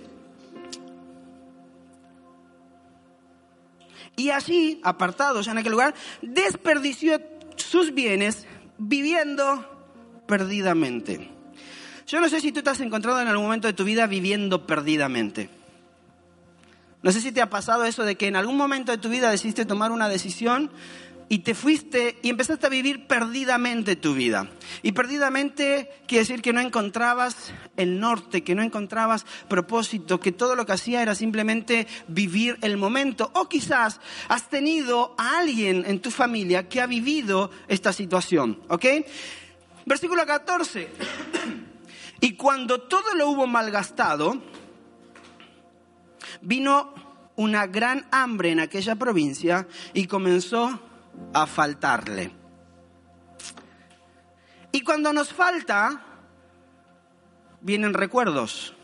Y 4.17 4.31
así, 4.31 4.81
apartados 4.85 5.49
en 5.49 5.59
aquel 5.59 5.73
lugar, 5.73 5.95
desperdició 6.23 7.21
sus 7.57 7.93
bienes 7.93 8.47
viviendo 8.79 10.23
perdidamente. 10.27 11.31
Yo 12.07 12.21
no 12.21 12.29
sé 12.29 12.41
si 12.41 12.53
tú 12.53 12.63
te 12.63 12.71
has 12.71 12.81
encontrado 12.81 13.21
en 13.21 13.29
algún 13.29 13.47
momento 13.47 13.67
de 13.67 13.73
tu 13.73 13.85
vida 13.85 14.07
viviendo 14.07 14.67
perdidamente. 14.67 15.49
No 17.03 17.13
sé 17.13 17.21
si 17.21 17.33
te 17.33 17.43
ha 17.43 17.51
pasado 17.51 17.85
eso 17.85 18.05
de 18.05 18.17
que 18.17 18.29
en 18.29 18.37
algún 18.37 18.57
momento 18.57 18.93
de 18.93 18.99
tu 18.99 19.09
vida 19.09 19.31
decidiste 19.31 19.67
tomar 19.67 19.93
una 19.93 20.09
decisión 20.09 20.71
y 21.29 21.39
te 21.39 21.55
fuiste 21.55 22.19
y 22.23 22.29
empezaste 22.29 22.67
a 22.67 22.71
vivir 22.71 23.07
perdidamente 23.07 23.97
tu 23.97 24.15
vida. 24.15 24.49
Y 24.83 24.93
perdidamente 24.93 25.91
quiere 26.07 26.23
decir 26.25 26.43
que 26.43 26.53
no 26.53 26.61
encontrabas 26.61 27.53
el 27.77 28.01
norte, 28.01 28.45
que 28.45 28.55
no 28.55 28.63
encontrabas 28.63 29.25
propósito, 29.49 30.21
que 30.21 30.33
todo 30.33 30.55
lo 30.55 30.67
que 30.67 30.73
hacía 30.73 31.03
era 31.03 31.15
simplemente 31.15 31.87
vivir 32.09 32.59
el 32.63 32.77
momento. 32.77 33.31
O 33.35 33.49
quizás 33.49 34.01
has 34.29 34.49
tenido 34.49 35.15
a 35.19 35.39
alguien 35.39 35.85
en 35.87 36.01
tu 36.01 36.11
familia 36.11 36.69
que 36.69 36.81
ha 36.81 36.87
vivido 36.87 37.51
esta 37.69 37.93
situación, 37.93 38.61
¿ok? 38.69 38.85
Versículo 39.87 40.25
14. 40.27 40.89
Y 42.21 42.33
cuando 42.33 42.83
todo 42.83 43.15
lo 43.15 43.29
hubo 43.29 43.47
malgastado, 43.47 44.41
vino 46.41 46.95
una 47.37 47.67
gran 47.67 48.07
hambre 48.11 48.53
en 48.53 48.61
aquella 48.61 48.95
provincia 48.95 49.67
y 49.93 50.07
comenzó 50.07 50.81
a 51.33 51.47
faltarle. 51.47 52.33
Y 54.73 54.81
cuando 54.81 55.13
nos 55.13 55.33
falta, 55.33 56.05
vienen 57.61 57.95
recuerdos. 57.95 58.75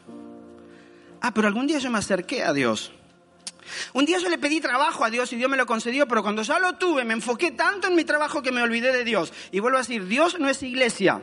Ah, 1.20 1.32
pero 1.34 1.48
algún 1.48 1.66
día 1.66 1.78
yo 1.78 1.90
me 1.90 1.98
acerqué 1.98 2.44
a 2.44 2.52
Dios. 2.52 2.92
Un 3.92 4.04
día 4.04 4.18
yo 4.18 4.28
le 4.28 4.38
pedí 4.38 4.60
trabajo 4.60 5.04
a 5.04 5.10
Dios 5.10 5.32
y 5.32 5.36
Dios 5.36 5.50
me 5.50 5.56
lo 5.56 5.66
concedió, 5.66 6.06
pero 6.08 6.22
cuando 6.22 6.42
ya 6.42 6.58
lo 6.58 6.76
tuve 6.76 7.04
me 7.04 7.14
enfoqué 7.14 7.52
tanto 7.52 7.88
en 7.88 7.94
mi 7.94 8.04
trabajo 8.04 8.42
que 8.42 8.52
me 8.52 8.62
olvidé 8.62 8.92
de 8.92 9.04
Dios. 9.04 9.32
Y 9.52 9.60
vuelvo 9.60 9.78
a 9.78 9.82
decir, 9.82 10.06
Dios 10.06 10.38
no 10.38 10.48
es 10.48 10.62
iglesia. 10.62 11.22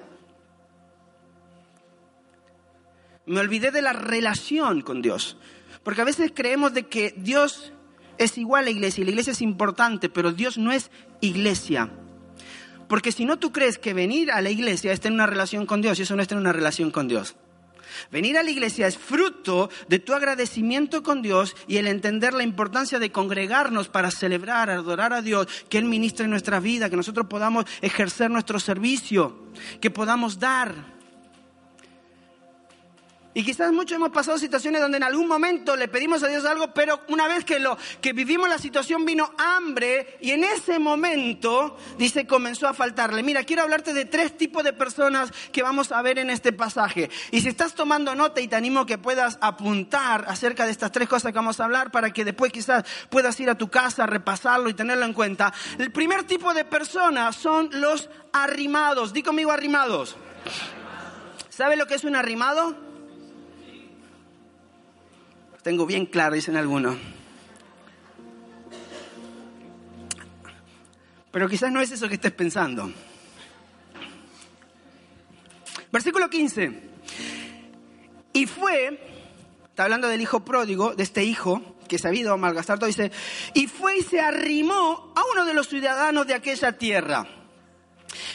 Me 3.26 3.40
olvidé 3.40 3.72
de 3.72 3.82
la 3.82 3.94
relación 3.94 4.82
con 4.82 5.02
Dios. 5.02 5.38
Porque 5.84 6.02
a 6.02 6.06
veces 6.06 6.32
creemos 6.34 6.74
de 6.74 6.88
que 6.88 7.14
Dios 7.18 7.74
es 8.18 8.38
igual 8.38 8.68
a 8.68 8.70
iglesia. 8.70 9.04
La 9.04 9.12
iglesia 9.12 9.32
es 9.32 9.42
importante, 9.42 10.10
pero 10.10 10.32
Dios 10.32 10.58
no 10.58 10.72
es 10.72 10.92
iglesia. 11.22 11.90
Porque 12.88 13.12
si 13.12 13.26
no 13.26 13.38
tú 13.38 13.52
crees 13.52 13.78
que 13.78 13.94
venir 13.94 14.32
a 14.32 14.42
la 14.42 14.50
iglesia 14.50 14.92
es 14.92 15.00
tener 15.00 15.16
una 15.16 15.28
relación 15.28 15.66
con 15.66 15.82
Dios, 15.82 16.00
y 16.00 16.04
eso 16.04 16.16
no 16.16 16.22
es 16.22 16.28
tener 16.28 16.42
una 16.42 16.54
relación 16.54 16.92
con 16.92 17.08
Dios. 17.08 17.36
Venir 18.12 18.38
a 18.38 18.44
la 18.44 18.52
iglesia 18.52 18.88
es 18.88 18.98
fruto 18.98 19.70
de 19.88 20.00
tu 20.00 20.14
agradecimiento 20.14 21.04
con 21.04 21.22
Dios 21.22 21.56
y 21.68 21.78
el 21.78 21.88
entender 21.88 22.34
la 22.34 22.44
importancia 22.44 23.00
de 23.00 23.12
congregarnos 23.12 23.88
para 23.88 24.12
celebrar, 24.12 24.70
adorar 24.70 25.14
a 25.14 25.22
Dios, 25.22 25.48
que 25.70 25.78
Él 25.78 25.86
ministre 25.86 26.28
nuestra 26.28 26.60
vida, 26.60 26.90
que 26.90 26.96
nosotros 26.96 27.28
podamos 27.28 27.66
ejercer 27.82 28.30
nuestro 28.30 28.60
servicio, 28.60 29.48
que 29.82 29.90
podamos 29.90 30.40
dar. 30.40 30.97
Y 33.38 33.44
quizás 33.44 33.72
muchos 33.72 33.98
hemos 33.98 34.10
pasado 34.10 34.40
situaciones 34.40 34.82
donde 34.82 34.98
en 34.98 35.04
algún 35.04 35.28
momento 35.28 35.76
le 35.76 35.88
pedimos 35.88 36.24
a 36.24 36.28
Dios 36.28 36.44
algo, 36.44 36.74
pero 36.74 37.02
una 37.10 37.28
vez 37.28 37.46
que 37.46 37.60
lo 37.60 37.78
que 38.02 38.12
vivimos 38.12 38.50
la 38.50 38.58
situación 38.58 39.06
vino 39.06 39.32
hambre 39.38 40.18
y 40.22 40.32
en 40.32 40.44
ese 40.44 40.80
momento 40.80 41.78
dice 42.00 42.26
comenzó 42.26 42.68
a 42.68 42.74
faltarle. 42.74 43.22
Mira, 43.22 43.44
quiero 43.44 43.62
hablarte 43.62 43.94
de 43.94 44.06
tres 44.06 44.36
tipos 44.36 44.64
de 44.64 44.74
personas 44.74 45.32
que 45.52 45.62
vamos 45.62 45.92
a 45.92 46.02
ver 46.02 46.18
en 46.18 46.32
este 46.32 46.52
pasaje. 46.52 47.12
Y 47.30 47.42
si 47.42 47.50
estás 47.50 47.76
tomando 47.76 48.16
nota 48.16 48.42
y 48.42 48.48
te 48.48 48.56
animo 48.56 48.88
que 48.88 48.98
puedas 48.98 49.38
apuntar 49.40 50.26
acerca 50.28 50.66
de 50.66 50.72
estas 50.72 50.92
tres 50.92 51.08
cosas 51.08 51.32
que 51.32 51.38
vamos 51.38 51.60
a 51.60 51.66
hablar 51.66 51.92
para 51.92 52.12
que 52.12 52.26
después 52.26 52.52
quizás 52.52 52.86
puedas 53.12 53.40
ir 53.40 53.52
a 53.52 53.56
tu 53.56 53.70
casa, 53.70 54.08
repasarlo 54.08 54.68
y 54.68 54.74
tenerlo 54.74 55.06
en 55.06 55.14
cuenta. 55.14 55.54
El 55.78 55.92
primer 55.92 56.24
tipo 56.24 56.56
de 56.56 56.66
personas 56.66 57.36
son 57.36 57.70
los 57.74 58.10
arrimados. 58.34 59.14
Di 59.14 59.22
conmigo 59.22 59.52
arrimados. 59.52 60.16
¿Sabe 61.50 61.76
lo 61.76 61.86
que 61.86 61.94
es 61.94 62.04
un 62.04 62.16
arrimado? 62.16 62.87
Tengo 65.68 65.86
bien 65.86 66.06
claro, 66.06 66.36
dicen 66.36 66.56
algunos. 66.56 66.96
Pero 71.30 71.50
quizás 71.50 71.74
no 71.74 71.82
es 71.82 71.92
eso 71.92 72.08
que 72.08 72.16
estés 72.16 72.32
pensando. 72.32 72.90
Versículo 75.92 76.30
15. 76.30 76.72
Y 78.32 78.46
fue, 78.46 78.98
está 79.66 79.84
hablando 79.84 80.08
del 80.08 80.22
hijo 80.22 80.40
pródigo, 80.46 80.96
de 80.96 81.04
este 81.04 81.26
hijo 81.26 81.76
que 81.90 81.98
se 81.98 82.08
ha 82.08 82.14
ido 82.14 82.32
a 82.32 82.38
malgastar 82.38 82.80
todo, 82.80 82.88
dice, 82.88 83.12
y 83.54 83.68
fue 83.68 83.98
y 83.98 84.04
se 84.04 84.22
arrimó 84.22 85.12
a 85.18 85.22
uno 85.34 85.44
de 85.44 85.54
los 85.54 85.68
ciudadanos 85.68 86.28
de 86.28 86.34
aquella 86.34 86.78
tierra, 86.78 87.28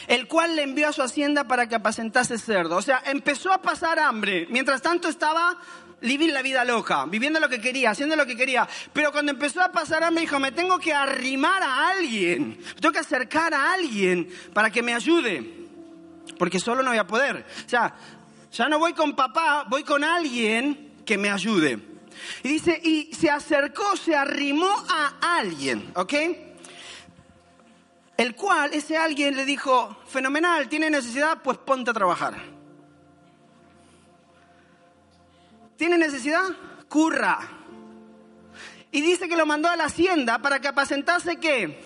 el 0.05 0.27
cual 0.27 0.55
le 0.55 0.61
envió 0.61 0.89
a 0.89 0.93
su 0.93 1.01
hacienda 1.01 1.47
para 1.47 1.67
que 1.67 1.73
apacentase 1.73 2.37
cerdo. 2.37 2.75
O 2.77 2.83
sea, 2.83 3.01
empezó 3.07 3.51
a 3.51 3.63
pasar 3.63 3.97
hambre. 3.97 4.45
Mientras 4.51 4.83
tanto 4.83 5.07
estaba 5.07 5.57
vivir 6.03 6.31
la 6.31 6.41
vida 6.41 6.63
loca, 6.63 7.05
viviendo 7.05 7.39
lo 7.39 7.49
que 7.49 7.59
quería, 7.59 7.91
haciendo 7.91 8.15
lo 8.15 8.25
que 8.25 8.35
quería. 8.35 8.67
Pero 8.91 9.11
cuando 9.11 9.31
empezó 9.31 9.61
a 9.61 9.71
pasar 9.71 10.03
hambre, 10.03 10.21
dijo, 10.21 10.39
me 10.39 10.51
tengo 10.51 10.77
que 10.77 10.93
arrimar 10.93 11.63
a 11.63 11.89
alguien, 11.89 12.57
me 12.59 12.81
tengo 12.81 12.91
que 12.91 12.99
acercar 12.99 13.53
a 13.53 13.73
alguien 13.73 14.29
para 14.53 14.69
que 14.69 14.83
me 14.83 14.93
ayude, 14.93 15.67
porque 16.37 16.59
solo 16.59 16.83
no 16.83 16.91
voy 16.91 16.99
a 16.99 17.07
poder. 17.07 17.45
O 17.65 17.69
sea, 17.69 17.93
ya 18.51 18.67
no 18.67 18.79
voy 18.79 18.93
con 18.93 19.15
papá, 19.15 19.65
voy 19.67 19.83
con 19.83 20.03
alguien 20.03 20.93
que 21.05 21.17
me 21.17 21.29
ayude. 21.29 21.79
Y 22.43 22.49
dice, 22.49 22.79
y 22.83 23.13
se 23.13 23.29
acercó, 23.29 23.97
se 23.97 24.15
arrimó 24.15 24.71
a 24.89 25.37
alguien, 25.37 25.91
¿ok? 25.95 26.13
El 28.15 28.35
cual, 28.35 28.73
ese 28.73 28.95
alguien 28.95 29.35
le 29.35 29.45
dijo, 29.45 29.97
fenomenal, 30.07 30.69
tiene 30.69 30.89
necesidad, 30.89 31.41
pues 31.41 31.57
ponte 31.57 31.89
a 31.89 31.93
trabajar. 31.93 32.53
¿Tiene 35.83 35.97
necesidad? 35.97 36.45
Curra. 36.87 37.39
Y 38.89 39.01
dice 39.01 39.27
que 39.27 39.35
lo 39.35 39.45
mandó 39.45 39.67
a 39.67 39.75
la 39.75 39.83
hacienda 39.83 40.41
para 40.41 40.61
que 40.61 40.69
apacentase 40.69 41.41
qué? 41.41 41.77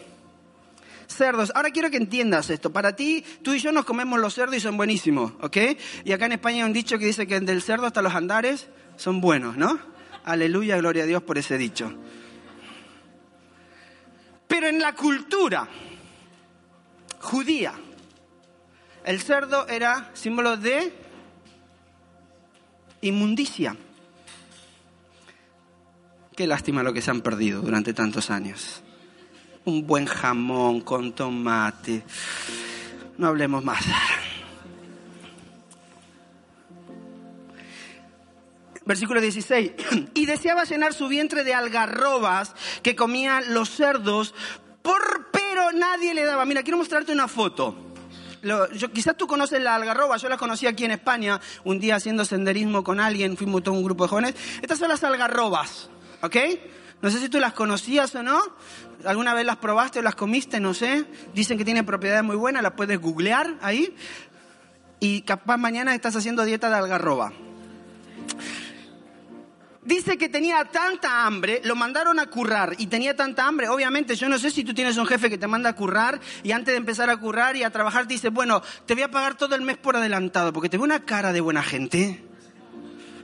Cerdos. 1.08 1.52
Ahora 1.56 1.72
quiero 1.72 1.90
que 1.90 1.98
entiendas 1.98 2.52
esto. 2.52 2.72
Para 2.72 2.96
ti, 2.96 3.26
tú 3.42 3.56
y 3.56 3.60
yo 3.60 3.72
nos 3.72 3.86
comemos 3.86 4.20
los 4.20 4.36
cerdos 4.36 4.56
y 4.56 4.60
son 4.60 4.78
buenísimos, 4.78 5.34
¿ok? 5.42 5.58
Y 6.06 6.12
acá 6.12 6.28
en 6.28 6.34
España 6.34 6.58
hay 6.58 6.68
un 6.68 6.74
dicho 6.74 7.00
que 7.00 7.08
dice 7.08 7.26
que 7.26 7.40
del 7.40 7.64
cerdo 7.64 7.88
hasta 7.88 8.04
los 8.04 8.14
andares 8.14 8.68
son 8.98 9.20
buenos, 9.20 9.58
¿no? 9.58 9.80
Aleluya, 10.26 10.78
gloria 10.78 11.02
a 11.02 11.08
Dios 11.08 11.24
por 11.24 11.40
ese 11.40 11.58
dicho. 11.58 11.92
Pero 14.48 14.68
en 14.68 14.78
la 14.78 14.94
cultura 14.94 15.68
judía, 17.20 17.74
el 19.06 19.20
cerdo 19.22 19.68
era 19.68 20.12
símbolo 20.14 20.56
de 20.56 20.94
inmundicia. 23.02 23.76
Qué 26.38 26.46
lástima 26.46 26.84
lo 26.84 26.94
que 26.94 27.02
se 27.02 27.10
han 27.10 27.22
perdido 27.22 27.64
durante 27.64 27.96
tantos 27.96 28.30
años. 28.30 28.84
Un 29.66 29.88
buen 29.88 30.06
jamón 30.06 30.82
con 30.82 31.14
tomate. 31.14 32.04
No 33.18 33.26
hablemos 33.26 33.64
más. 33.64 33.84
Versículo 38.86 39.20
16. 39.20 39.72
Y 40.14 40.28
deseaba 40.28 40.64
llenar 40.66 40.94
su 40.94 41.08
vientre 41.08 41.44
de 41.44 41.56
algarrobas 41.56 42.54
que 42.84 42.96
comían 42.96 43.56
los 43.56 43.72
cerdos, 43.72 44.36
por, 44.84 45.32
pero 45.32 45.72
nadie 45.72 46.14
le 46.14 46.24
daba. 46.24 46.46
Mira, 46.46 46.62
quiero 46.62 46.78
mostrarte 46.78 47.12
una 47.12 47.28
foto 47.28 47.88
yo, 48.74 48.92
quizás 48.92 49.18
tú 49.18 49.28
conoces 49.28 49.62
la 49.62 49.76
algarroba, 49.76 50.18
yo 50.18 50.30
la 50.30 50.38
conocí 50.38 50.68
aquí 50.68 50.86
en 50.86 50.92
España, 50.92 51.40
un 51.64 51.80
día 51.80 51.96
haciendo 51.96 52.26
senderismo 52.26 52.84
con 52.84 53.00
alguien, 53.00 53.38
fuimos 53.38 53.64
todo 53.64 53.76
un 53.76 53.84
grupo 53.84 54.06
de 54.06 54.10
jóvenes. 54.10 54.36
Estas 54.62 54.80
son 54.80 54.90
las 54.90 55.04
algarrobas, 55.04 55.90
¿ok? 56.22 56.36
No 57.02 57.10
sé 57.10 57.20
si 57.20 57.30
tú 57.30 57.40
las 57.40 57.54
conocías 57.54 58.14
o 58.16 58.24
no, 58.24 58.42
alguna 59.06 59.34
vez 59.34 59.46
las 59.46 59.58
probaste 59.58 60.00
o 60.00 60.02
las 60.02 60.16
comiste, 60.16 60.60
no 60.60 60.74
sé. 60.74 61.06
Dicen 61.34 61.58
que 61.58 61.66
tienen 61.66 61.86
propiedades 61.86 62.24
muy 62.24 62.36
buenas, 62.36 62.64
las 62.64 62.74
puedes 62.74 63.00
googlear 63.00 63.56
ahí. 63.62 63.96
Y 65.00 65.22
capaz 65.22 65.58
mañana 65.58 65.94
estás 65.94 66.16
haciendo 66.16 66.44
dieta 66.44 66.70
de 66.70 66.76
algarroba 66.76 67.32
dice 69.88 70.18
que 70.18 70.28
tenía 70.28 70.66
tanta 70.66 71.26
hambre, 71.26 71.62
lo 71.64 71.76
mandaron 71.76 72.20
a 72.20 72.26
currar 72.28 72.76
y 72.78 72.88
tenía 72.88 73.16
tanta 73.16 73.48
hambre. 73.48 73.70
Obviamente, 73.70 74.16
yo 74.16 74.28
no 74.28 74.38
sé 74.38 74.52
si 74.52 74.66
tú 74.66 74.74
tienes 74.74 74.98
un 74.98 75.08
jefe 75.08 75.30
que 75.30 75.38
te 75.38 75.48
manda 75.48 75.70
a 75.70 75.74
currar 75.74 76.20
y 76.44 76.52
antes 76.52 76.74
de 76.74 76.78
empezar 76.78 77.10
a 77.10 77.18
currar 77.18 77.56
y 77.56 77.64
a 77.64 77.70
trabajar 77.70 78.06
te 78.06 78.14
dice, 78.14 78.30
bueno, 78.30 78.62
te 78.86 78.94
voy 78.94 79.04
a 79.04 79.12
pagar 79.12 79.36
todo 79.36 79.56
el 79.56 79.62
mes 79.62 79.78
por 79.78 79.96
adelantado 79.96 80.52
porque 80.52 80.68
te 80.68 80.78
ve 80.78 80.84
una 80.84 81.06
cara 81.06 81.32
de 81.32 81.40
buena 81.40 81.64
gente. 81.64 82.27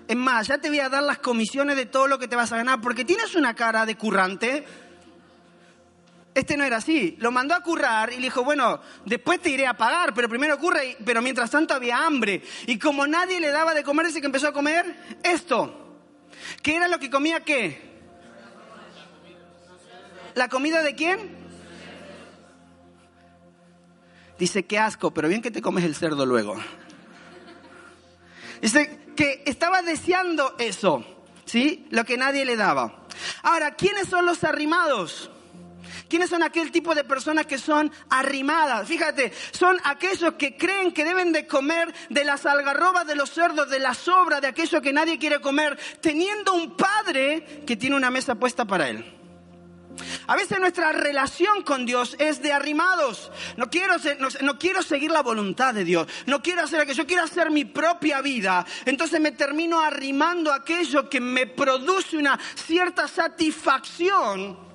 Es 0.08 0.16
más, 0.18 0.48
ya 0.48 0.58
te 0.58 0.70
voy 0.70 0.80
a 0.80 0.90
dar 0.90 1.04
las 1.04 1.20
comisiones 1.20 1.76
de 1.76 1.86
todo 1.86 2.08
lo 2.08 2.20
que 2.20 2.28
te 2.28 2.36
vas 2.36 2.52
a 2.52 2.58
ganar 2.58 2.82
porque 2.82 3.06
tienes 3.06 3.36
una 3.36 3.56
cara 3.56 3.86
de 3.86 3.96
currante. 3.96 4.66
Este 6.34 6.58
no 6.58 6.64
era 6.64 6.78
así. 6.78 7.16
Lo 7.20 7.32
mandó 7.32 7.54
a 7.54 7.62
currar 7.62 8.12
y 8.12 8.18
le 8.18 8.24
dijo, 8.24 8.44
bueno, 8.44 8.82
después 9.06 9.40
te 9.40 9.50
iré 9.50 9.68
a 9.68 9.78
pagar, 9.78 10.14
pero 10.14 10.28
primero 10.28 10.58
curre. 10.58 10.98
Pero 11.06 11.22
mientras 11.22 11.52
tanto 11.52 11.74
había 11.74 12.06
hambre. 12.06 12.42
Y 12.66 12.78
como 12.80 13.08
nadie 13.08 13.40
le 13.40 13.52
daba 13.52 13.74
de 13.74 13.84
comer, 13.84 14.08
ese 14.08 14.20
que 14.20 14.26
empezó 14.26 14.48
a 14.48 14.54
comer 14.54 14.96
esto. 15.24 15.80
¿Qué 16.62 16.76
era 16.76 16.88
lo 16.88 17.00
que 17.00 17.10
comía 17.10 17.42
qué? 17.42 17.94
¿La 20.34 20.50
comida 20.50 20.82
de 20.82 20.96
quién? 20.96 21.44
Dice, 24.40 24.66
qué 24.66 24.80
asco, 24.80 25.14
pero 25.14 25.30
bien 25.30 25.42
que 25.42 25.52
te 25.52 25.62
comes 25.62 25.84
el 25.86 25.96
cerdo 25.96 26.26
luego. 26.26 26.56
Dice 28.60 29.03
que 29.16 29.44
estaba 29.46 29.82
deseando 29.82 30.56
eso, 30.60 31.04
¿sí? 31.46 31.88
Lo 31.90 32.06
que 32.06 32.18
nadie 32.18 32.46
le 32.46 32.56
daba. 32.56 33.06
Ahora, 33.44 33.76
¿quiénes 33.76 34.08
son 34.08 34.26
los 34.26 34.44
arrimados? 34.44 35.30
¿Quiénes 36.10 36.30
son 36.30 36.44
aquel 36.44 36.72
tipo 36.72 36.94
de 36.94 37.04
personas 37.04 37.46
que 37.46 37.58
son 37.58 37.92
arrimadas? 38.10 38.88
Fíjate, 38.88 39.34
son 39.52 39.78
aquellos 39.84 40.34
que 40.36 40.56
creen 40.56 40.92
que 40.92 41.06
deben 41.06 41.32
de 41.32 41.48
comer 41.48 41.94
de 42.10 42.24
las 42.24 42.46
algarrobas 42.46 43.08
de 43.08 43.16
los 43.16 43.32
cerdos, 43.32 43.70
de 43.70 43.80
la 43.80 43.94
sobra, 43.94 44.40
de 44.40 44.48
aquello 44.48 44.82
que 44.82 44.94
nadie 44.94 45.18
quiere 45.18 45.42
comer, 45.42 45.78
teniendo 46.02 46.54
un 46.54 46.78
padre 46.78 47.64
que 47.66 47.76
tiene 47.76 47.96
una 47.96 48.12
mesa 48.12 48.36
puesta 48.36 48.66
para 48.66 48.90
él. 48.90 49.23
A 50.28 50.36
veces 50.36 50.60
nuestra 50.60 50.92
relación 50.92 51.64
con 51.64 51.86
Dios 51.86 52.16
es 52.20 52.42
de 52.42 52.54
arrimados. 52.54 53.32
No 53.58 53.70
quiero, 53.70 53.96
no, 54.42 54.58
quiero 54.58 54.82
seguir 54.82 55.12
la 55.12 55.22
voluntad 55.22 55.74
de 55.74 55.84
Dios. 55.84 56.08
No 56.26 56.42
quiero 56.42 56.62
hacer 56.64 56.82
aquello. 56.82 57.04
Yo 57.04 57.08
quiero 57.08 57.24
hacer 57.24 57.52
mi 57.52 57.66
propia 57.66 58.22
vida. 58.22 58.66
Entonces 58.86 59.20
me 59.20 59.32
termino 59.32 59.80
arrimando 59.80 60.52
aquello 60.52 61.10
que 61.10 61.20
me 61.20 61.48
produce 61.48 62.18
una 62.18 62.40
cierta 62.56 63.08
satisfacción 63.08 64.74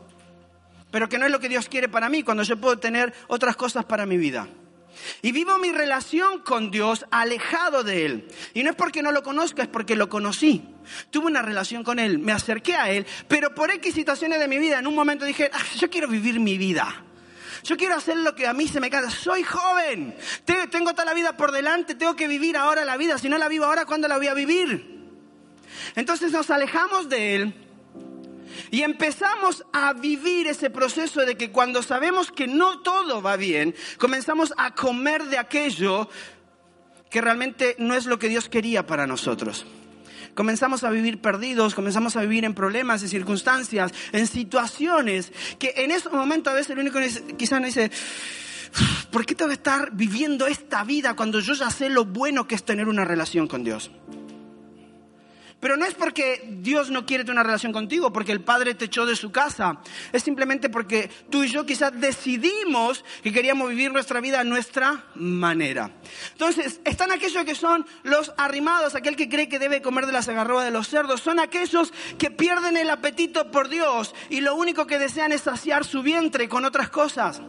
pero 0.91 1.09
que 1.09 1.19
no 1.19 1.27
es 1.27 1.33
lo 1.33 1.39
que 1.39 1.51
Dios 1.51 1.69
quiere 1.69 1.89
para 1.89 2.09
mí 2.09 2.23
cuando 2.23 2.43
yo 2.43 2.57
puedo 2.57 2.79
tener 2.79 3.13
otras 3.29 3.57
cosas 3.57 3.85
para 3.85 4.07
mi 4.07 4.17
vida. 4.17 4.49
Y 5.23 5.33
vivo 5.33 5.59
mi 5.59 5.73
relación 5.73 6.41
con 6.41 6.71
Dios 6.71 7.07
alejado 7.11 7.83
de 7.83 8.07
Él. 8.07 8.29
Y 8.55 8.63
no 8.63 8.71
es 8.71 8.77
porque 8.77 9.03
no 9.03 9.13
lo 9.13 9.23
conozca, 9.23 9.63
es 9.63 9.69
porque 9.69 9.97
lo 9.97 10.09
conocí. 10.09 10.65
Tuve 11.11 11.27
una 11.27 11.43
relación 11.43 11.85
con 11.85 11.99
Él, 11.99 12.19
me 12.19 12.33
acerqué 12.33 12.75
a 12.75 12.91
Él, 12.91 13.07
pero 13.29 13.55
por 13.55 13.71
X 13.71 13.95
situaciones 13.95 14.39
de 14.39 14.49
mi 14.49 14.59
vida, 14.59 14.79
en 14.79 14.87
un 14.87 14.95
momento 14.95 15.25
dije, 15.25 15.51
ah, 15.53 15.63
yo 15.79 15.91
quiero 15.91 16.09
vivir 16.09 16.41
mi 16.41 16.59
vida. 16.59 17.05
Yo 17.65 17.77
quiero 17.77 17.97
hacer 17.97 18.17
lo 18.17 18.35
que 18.35 18.47
a 18.47 18.55
mí 18.55 18.69
se 18.69 18.81
me 18.81 18.89
canta. 18.89 19.11
Soy 19.11 19.43
joven, 19.43 20.17
tengo 20.71 20.93
toda 20.93 21.05
la 21.05 21.15
vida 21.15 21.37
por 21.37 21.53
delante, 21.53 21.95
tengo 21.95 22.17
que 22.17 22.29
vivir 22.29 22.57
ahora 22.57 22.85
la 22.85 22.97
vida. 22.97 23.19
Si 23.19 23.29
no 23.29 23.37
la 23.37 23.49
vivo 23.49 23.65
ahora, 23.65 23.85
¿cuándo 23.85 24.09
la 24.09 24.17
voy 24.17 24.29
a 24.29 24.35
vivir? 24.35 24.99
Entonces 25.97 26.33
nos 26.33 26.51
alejamos 26.51 27.09
de 27.09 27.35
Él 27.35 27.68
Y 28.71 28.83
empezamos 28.83 29.65
a 29.73 29.93
vivir 29.93 30.47
ese 30.47 30.71
proceso 30.71 31.25
de 31.25 31.37
que 31.37 31.51
cuando 31.51 31.83
sabemos 31.83 32.31
que 32.31 32.47
no 32.47 32.81
todo 32.81 33.23
va 33.23 33.37
bien, 33.37 33.75
comenzamos 33.99 34.53
a 34.57 34.75
comer 34.75 35.25
de 35.25 35.39
aquello 35.39 36.09
que 37.11 37.21
realmente 37.21 37.77
no 37.79 37.95
es 37.95 38.07
lo 38.07 38.19
que 38.19 38.29
Dios 38.29 38.49
quería 38.49 38.87
para 38.87 39.07
nosotros. 39.07 39.67
Comenzamos 40.35 40.85
a 40.85 40.91
vivir 40.91 41.21
perdidos, 41.21 41.75
comenzamos 41.75 42.15
a 42.17 42.21
vivir 42.21 42.45
en 42.45 42.55
problemas, 42.55 43.03
en 43.03 43.09
circunstancias, 43.09 43.93
en 44.13 44.27
situaciones 44.27 45.33
que 45.59 45.73
en 45.77 45.91
ese 45.91 46.09
momento 46.11 46.51
a 46.51 46.55
veces 46.55 46.71
el 46.71 46.79
único 46.79 47.01
quizás 47.37 47.61
no 47.61 47.67
dice, 47.67 47.91
¿por 49.11 49.27
qué 49.27 49.35
tengo 49.35 49.49
que 49.49 49.55
estar 49.55 49.91
viviendo 49.93 50.47
esta 50.47 50.85
vida 50.85 51.17
cuando 51.17 51.41
yo 51.41 51.55
ya 51.55 51.71
sé 51.71 51.89
lo 51.89 52.05
bueno 52.05 52.47
que 52.47 52.55
es 52.55 52.65
tener 52.65 52.89
una 52.89 53.05
relación 53.05 53.49
con 53.49 53.65
Dios? 53.65 53.91
Pero 55.61 55.77
no 55.77 55.85
es 55.85 55.95
porque 55.95 56.45
Dios 56.61 56.91
no 56.91 57.05
quiere 57.05 57.25
tener 57.25 57.35
una 57.35 57.43
relación 57.43 57.73
contigo, 57.73 58.13
porque 58.13 58.31
el 58.31 58.43
Padre 58.43 58.75
te 58.75 58.85
echó 58.85 59.07
de 59.07 59.17
su 59.17 59.33
casa. 59.33 59.81
Es 60.13 60.23
simplemente 60.23 60.69
porque 60.69 61.11
tú 61.31 61.43
y 61.43 61.49
yo 61.49 61.67
quizás 61.67 61.99
decidimos 62.01 63.05
que 63.23 63.33
queríamos 63.33 63.69
vivir 63.69 63.93
nuestra 63.93 64.21
vida 64.21 64.41
a 64.41 64.45
nuestra 64.45 65.07
manera. 65.17 65.91
Entonces, 66.33 66.81
están 66.85 67.11
aquellos 67.11 67.45
que 67.45 67.57
son 67.57 67.85
los 68.05 68.33
arrimados, 68.37 68.95
aquel 68.95 69.17
que 69.17 69.29
cree 69.29 69.49
que 69.49 69.59
debe 69.59 69.83
comer 69.83 70.07
de 70.07 70.13
la 70.13 70.21
agarroba 70.21 70.65
de 70.65 70.71
los 70.71 70.89
cerdos. 70.89 71.21
Son 71.21 71.41
aquellos 71.41 71.93
que 72.19 72.31
pierden 72.31 72.77
el 72.77 72.91
apetito 72.91 73.51
por 73.51 73.69
Dios 73.69 74.15
y 74.31 74.41
lo 74.41 74.55
único 74.55 74.87
que 74.87 74.99
desean 74.99 75.33
es 75.33 75.43
saciar 75.43 75.85
su 75.85 76.03
vientre 76.03 76.49
con 76.49 76.65
otras 76.65 76.89
cosas. 76.91 77.41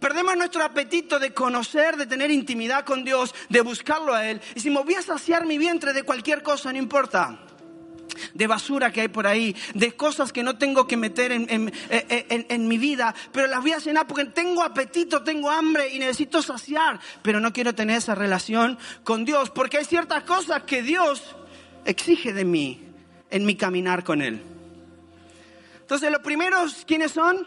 Perdemos 0.00 0.36
nuestro 0.36 0.64
apetito 0.64 1.18
de 1.18 1.32
conocer, 1.32 1.96
de 1.96 2.06
tener 2.06 2.30
intimidad 2.30 2.84
con 2.84 3.04
Dios, 3.04 3.34
de 3.48 3.60
buscarlo 3.60 4.14
a 4.14 4.28
Él. 4.28 4.40
Y 4.54 4.60
si 4.60 4.70
me 4.70 4.82
voy 4.82 4.94
a 4.94 5.02
saciar 5.02 5.46
mi 5.46 5.58
vientre 5.58 5.92
de 5.92 6.02
cualquier 6.02 6.42
cosa, 6.42 6.72
no 6.72 6.78
importa. 6.78 7.38
De 8.34 8.46
basura 8.46 8.92
que 8.92 9.00
hay 9.00 9.08
por 9.08 9.26
ahí, 9.26 9.56
de 9.74 9.96
cosas 9.96 10.32
que 10.32 10.42
no 10.42 10.58
tengo 10.58 10.86
que 10.86 10.96
meter 10.98 11.32
en, 11.32 12.68
mi 12.68 12.78
vida, 12.78 13.14
pero 13.32 13.46
las 13.46 13.62
voy 13.62 13.72
a 13.72 13.78
llenar 13.78 14.06
porque 14.06 14.26
tengo 14.26 14.62
apetito, 14.62 15.22
tengo 15.22 15.50
hambre 15.50 15.88
y 15.88 15.98
necesito 15.98 16.42
saciar, 16.42 17.00
pero 17.22 17.40
no 17.40 17.52
quiero 17.52 17.74
tener 17.74 17.96
esa 17.96 18.14
relación 18.14 18.78
con 19.02 19.24
Dios, 19.24 19.48
porque 19.50 19.78
hay 19.78 19.86
ciertas 19.86 20.24
cosas 20.24 20.64
que 20.64 20.82
Dios 20.82 21.22
exige 21.86 22.34
de 22.34 22.44
mí 22.44 22.82
en 23.30 23.46
mi 23.46 23.56
caminar 23.56 24.04
con 24.04 24.20
Él. 24.20 24.42
Entonces, 25.80 26.10
los 26.10 26.20
primeros, 26.20 26.84
¿quiénes 26.86 27.12
son? 27.12 27.46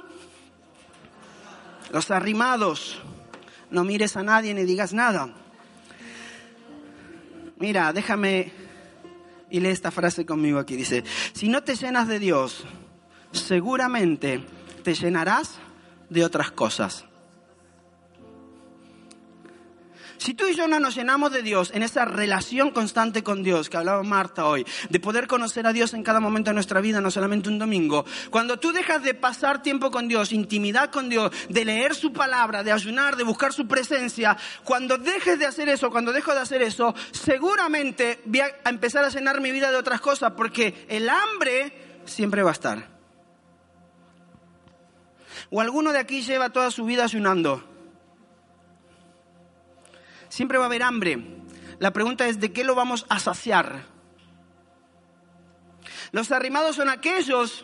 Los 1.95 2.11
arrimados. 2.11 2.97
No 3.71 3.85
mires 3.85 4.17
a 4.17 4.21
nadie 4.21 4.53
ni 4.53 4.65
digas 4.65 4.91
nada. 4.91 5.33
Mira, 7.57 7.93
déjame 7.93 8.51
y 9.49 9.61
lee 9.61 9.69
esta 9.69 9.91
frase 9.91 10.25
conmigo 10.25 10.59
aquí. 10.59 10.75
Dice, 10.75 11.05
si 11.31 11.47
no 11.47 11.63
te 11.63 11.77
llenas 11.77 12.09
de 12.09 12.19
Dios, 12.19 12.65
seguramente 13.31 14.43
te 14.83 14.93
llenarás 14.93 15.55
de 16.09 16.25
otras 16.25 16.51
cosas. 16.51 17.05
Si 20.25 20.33
tú 20.33 20.47
y 20.47 20.55
yo 20.55 20.67
no 20.67 20.79
nos 20.79 20.95
llenamos 20.95 21.31
de 21.31 21.43
Dios 21.43 21.69
en 21.71 21.83
esa 21.83 22.03
relación 22.03 22.71
constante 22.71 23.21
con 23.21 23.43
Dios 23.43 23.69
que 23.69 23.77
hablaba 23.77 24.01
Marta 24.01 24.47
hoy, 24.47 24.65
de 24.89 24.99
poder 24.99 25.27
conocer 25.27 25.67
a 25.67 25.71
Dios 25.71 25.93
en 25.93 26.01
cada 26.01 26.19
momento 26.19 26.49
de 26.49 26.55
nuestra 26.55 26.81
vida, 26.81 26.99
no 26.99 27.11
solamente 27.11 27.47
un 27.47 27.59
domingo, 27.59 28.07
cuando 28.31 28.57
tú 28.57 28.71
dejas 28.71 29.03
de 29.03 29.13
pasar 29.13 29.61
tiempo 29.61 29.91
con 29.91 30.07
Dios, 30.07 30.31
intimidad 30.31 30.89
con 30.89 31.09
Dios, 31.09 31.31
de 31.47 31.63
leer 31.63 31.93
su 31.93 32.11
palabra, 32.11 32.63
de 32.63 32.71
ayunar, 32.71 33.17
de 33.17 33.23
buscar 33.23 33.53
su 33.53 33.67
presencia, 33.67 34.35
cuando 34.63 34.97
dejes 34.97 35.37
de 35.37 35.45
hacer 35.45 35.69
eso, 35.69 35.91
cuando 35.91 36.11
dejo 36.11 36.33
de 36.33 36.39
hacer 36.39 36.63
eso, 36.63 36.95
seguramente 37.11 38.21
voy 38.25 38.39
a 38.39 38.67
empezar 38.67 39.05
a 39.05 39.09
llenar 39.09 39.41
mi 39.41 39.51
vida 39.51 39.69
de 39.69 39.77
otras 39.77 40.01
cosas, 40.01 40.31
porque 40.35 40.87
el 40.89 41.07
hambre 41.07 42.01
siempre 42.05 42.41
va 42.41 42.49
a 42.49 42.53
estar. 42.53 42.89
O 45.51 45.61
alguno 45.61 45.91
de 45.91 45.99
aquí 45.99 46.23
lleva 46.23 46.49
toda 46.49 46.71
su 46.71 46.83
vida 46.83 47.03
ayunando 47.03 47.74
Siempre 50.35 50.57
va 50.57 50.65
a 50.65 50.67
haber 50.67 50.83
hambre. 50.83 51.17
La 51.79 51.93
pregunta 51.93 52.27
es, 52.27 52.41
¿de 52.41 52.51
qué 52.51 52.65
lo 52.65 52.75
vamos 52.75 53.05
a 53.07 53.19
saciar? 53.19 53.85
Los 56.11 56.33
arrimados 56.33 56.75
son 56.75 56.89
aquellos 56.89 57.63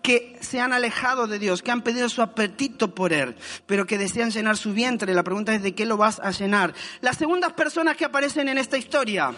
que 0.00 0.38
se 0.40 0.58
han 0.58 0.72
alejado 0.72 1.26
de 1.26 1.38
Dios, 1.38 1.60
que 1.60 1.70
han 1.70 1.82
pedido 1.82 2.08
su 2.08 2.22
apetito 2.22 2.94
por 2.94 3.12
Él, 3.12 3.36
pero 3.66 3.86
que 3.86 3.98
desean 3.98 4.30
llenar 4.30 4.56
su 4.56 4.72
vientre. 4.72 5.12
La 5.12 5.22
pregunta 5.22 5.54
es, 5.54 5.62
¿de 5.62 5.74
qué 5.74 5.84
lo 5.84 5.98
vas 5.98 6.18
a 6.18 6.30
llenar? 6.30 6.72
Las 7.02 7.18
segundas 7.18 7.52
personas 7.52 7.98
que 7.98 8.06
aparecen 8.06 8.48
en 8.48 8.56
esta 8.56 8.78
historia 8.78 9.34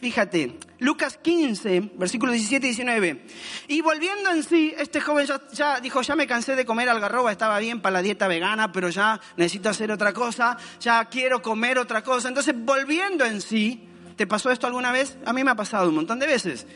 Fíjate, 0.00 0.58
Lucas 0.78 1.18
15, 1.18 1.92
versículos 1.96 2.34
17 2.34 2.66
y 2.66 2.70
19. 2.70 3.26
Y 3.68 3.82
volviendo 3.82 4.30
en 4.30 4.42
sí, 4.42 4.72
este 4.78 4.98
joven 4.98 5.26
ya, 5.52 5.78
dijo, 5.80 6.00
ya 6.00 6.16
me 6.16 6.26
cansé 6.26 6.56
de 6.56 6.64
comer 6.64 6.88
algarroba, 6.88 7.30
estaba 7.30 7.58
bien 7.58 7.82
para 7.82 7.94
la 7.94 8.02
dieta 8.02 8.26
vegana, 8.26 8.72
pero 8.72 8.88
ya 8.88 9.20
necesito 9.36 9.68
hacer 9.68 9.92
otra 9.92 10.14
cosa, 10.14 10.56
ya 10.80 11.04
quiero 11.04 11.42
comer 11.42 11.78
otra 11.78 12.02
cosa. 12.02 12.28
Entonces, 12.28 12.54
volviendo 12.56 13.26
en 13.26 13.42
sí, 13.42 13.86
¿te 14.16 14.26
pasó 14.26 14.50
esto 14.50 14.66
alguna 14.66 14.90
vez? 14.90 15.18
A 15.26 15.34
mí 15.34 15.44
me 15.44 15.50
ha 15.50 15.54
pasado 15.54 15.90
un 15.90 15.96
montón 15.96 16.18
de 16.18 16.26
veces. 16.26 16.66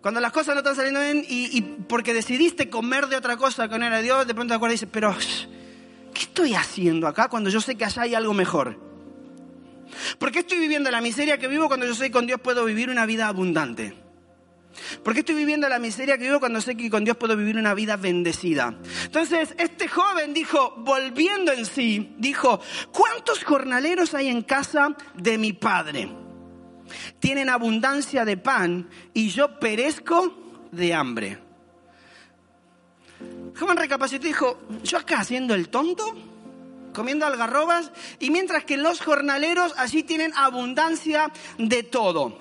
Cuando 0.00 0.20
las 0.20 0.32
cosas 0.32 0.54
no 0.54 0.60
están 0.60 0.76
saliendo 0.76 1.00
bien 1.00 1.26
y, 1.28 1.60
porque 1.60 2.14
decidiste 2.14 2.70
comer 2.70 3.08
de 3.08 3.16
otra 3.16 3.36
cosa 3.36 3.68
que 3.68 3.78
no 3.78 3.84
era 3.84 4.00
Dios, 4.00 4.26
de 4.26 4.34
pronto 4.34 4.52
te 4.52 4.56
acuerdas 4.56 4.74
y 4.74 4.76
dices, 4.76 4.88
pero, 4.90 5.14
¿qué 6.14 6.22
estoy 6.22 6.54
haciendo 6.54 7.06
acá 7.06 7.28
cuando 7.28 7.50
yo 7.50 7.60
sé 7.60 7.74
que 7.74 7.84
allá 7.84 8.02
hay 8.02 8.14
algo 8.14 8.32
mejor? 8.32 8.95
¿Por 10.18 10.32
qué 10.32 10.40
estoy 10.40 10.58
viviendo 10.58 10.90
la 10.90 11.00
miseria 11.00 11.38
que 11.38 11.48
vivo 11.48 11.68
cuando 11.68 11.86
yo 11.86 11.94
sé 11.94 12.04
que 12.04 12.10
con 12.12 12.26
Dios 12.26 12.40
puedo 12.40 12.64
vivir 12.64 12.90
una 12.90 13.06
vida 13.06 13.28
abundante? 13.28 14.06
¿Por 15.02 15.14
qué 15.14 15.20
estoy 15.20 15.34
viviendo 15.34 15.68
la 15.68 15.78
miseria 15.78 16.18
que 16.18 16.24
vivo 16.24 16.40
cuando 16.40 16.60
sé 16.60 16.76
que 16.76 16.90
con 16.90 17.04
Dios 17.04 17.16
puedo 17.16 17.36
vivir 17.36 17.56
una 17.56 17.74
vida 17.74 17.96
bendecida? 17.96 18.74
Entonces, 19.04 19.54
este 19.58 19.88
joven 19.88 20.34
dijo, 20.34 20.74
volviendo 20.78 21.52
en 21.52 21.64
sí, 21.66 22.14
dijo, 22.18 22.60
¿cuántos 22.92 23.44
jornaleros 23.44 24.14
hay 24.14 24.28
en 24.28 24.42
casa 24.42 24.96
de 25.14 25.38
mi 25.38 25.52
padre? 25.52 26.08
Tienen 27.18 27.48
abundancia 27.48 28.24
de 28.24 28.36
pan 28.36 28.88
y 29.12 29.28
yo 29.30 29.58
perezco 29.58 30.68
de 30.70 30.94
hambre. 30.94 31.38
El 33.20 33.58
joven 33.58 33.76
recapacitó 33.76 34.26
y 34.26 34.28
dijo, 34.28 34.60
¿yo 34.82 34.98
acá 34.98 35.20
haciendo 35.20 35.54
el 35.54 35.68
tonto? 35.68 36.35
Comiendo 36.96 37.26
algarrobas, 37.26 37.92
y 38.18 38.30
mientras 38.30 38.64
que 38.64 38.78
los 38.78 39.02
jornaleros 39.02 39.74
allí 39.76 40.02
tienen 40.02 40.32
abundancia 40.34 41.30
de 41.58 41.82
todo. 41.82 42.38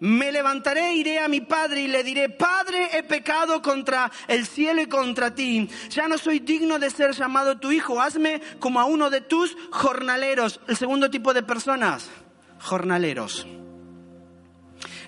Me 0.00 0.30
levantaré, 0.30 0.92
iré 0.92 1.18
a 1.18 1.28
mi 1.28 1.40
padre 1.40 1.80
y 1.80 1.88
le 1.88 2.04
diré, 2.04 2.28
Padre, 2.28 2.90
he 2.92 3.02
pecado 3.02 3.62
contra 3.62 4.12
el 4.28 4.46
cielo 4.46 4.82
y 4.82 4.86
contra 4.86 5.34
ti. 5.34 5.66
Ya 5.88 6.06
no 6.08 6.18
soy 6.18 6.40
digno 6.40 6.78
de 6.78 6.90
ser 6.90 7.12
llamado 7.12 7.58
tu 7.58 7.72
hijo. 7.72 8.00
Hazme 8.00 8.42
como 8.60 8.80
a 8.80 8.84
uno 8.84 9.08
de 9.08 9.22
tus 9.22 9.56
jornaleros. 9.70 10.60
El 10.68 10.76
segundo 10.76 11.10
tipo 11.10 11.32
de 11.32 11.42
personas, 11.42 12.10
jornaleros. 12.60 13.46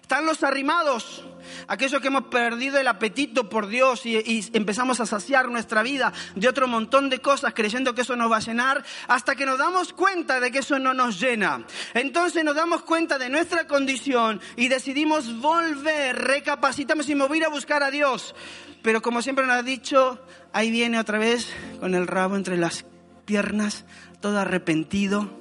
Están 0.01 0.25
los 0.25 0.43
arrimados, 0.43 1.25
aquellos 1.69 2.01
que 2.01 2.09
hemos 2.09 2.25
perdido 2.25 2.79
el 2.79 2.89
apetito 2.89 3.49
por 3.49 3.67
Dios 3.67 4.07
y, 4.07 4.49
empezamos 4.53 5.01
a 5.01 5.07
saciar 5.07 5.49
nuestra 5.49 5.83
vida 5.83 6.13
de 6.35 6.49
otro 6.49 6.69
montón 6.69 7.11
de 7.11 7.21
cosas 7.21 7.55
creyendo 7.55 7.95
que 7.95 8.03
eso 8.03 8.17
nos 8.17 8.31
va 8.31 8.39
a 8.39 8.41
llenar, 8.41 8.85
hasta 9.09 9.35
que 9.35 9.47
nos 9.47 9.59
damos 9.59 9.93
cuenta 9.93 10.41
de 10.41 10.51
que 10.51 10.59
eso 10.59 10.79
no 10.79 10.95
nos 10.95 11.21
llena. 11.21 11.65
Entonces 11.95 12.45
nos 12.45 12.55
damos 12.55 12.83
cuenta 12.83 13.19
de 13.19 13.29
nuestra 13.29 13.67
condición 13.67 14.41
y 14.57 14.69
decidimos 14.69 15.41
volver, 15.41 16.17
recapacitamos 16.17 17.09
y 17.09 17.15
mover 17.15 17.45
a 17.45 17.49
buscar 17.49 17.83
a 17.83 17.91
Dios. 17.91 18.35
Pero 18.83 19.03
como 19.03 19.23
siempre 19.23 19.47
nos 19.47 19.57
ha 19.57 19.63
dicho, 19.63 20.19
ahí 20.53 20.71
viene 20.71 20.99
otra 20.99 21.19
vez 21.19 21.53
con 21.81 21.95
el 21.95 22.07
rabo 22.07 22.37
entre 22.37 22.57
las 22.57 22.85
piernas, 23.25 23.85
todo 24.21 24.39
arrepentido 24.39 25.40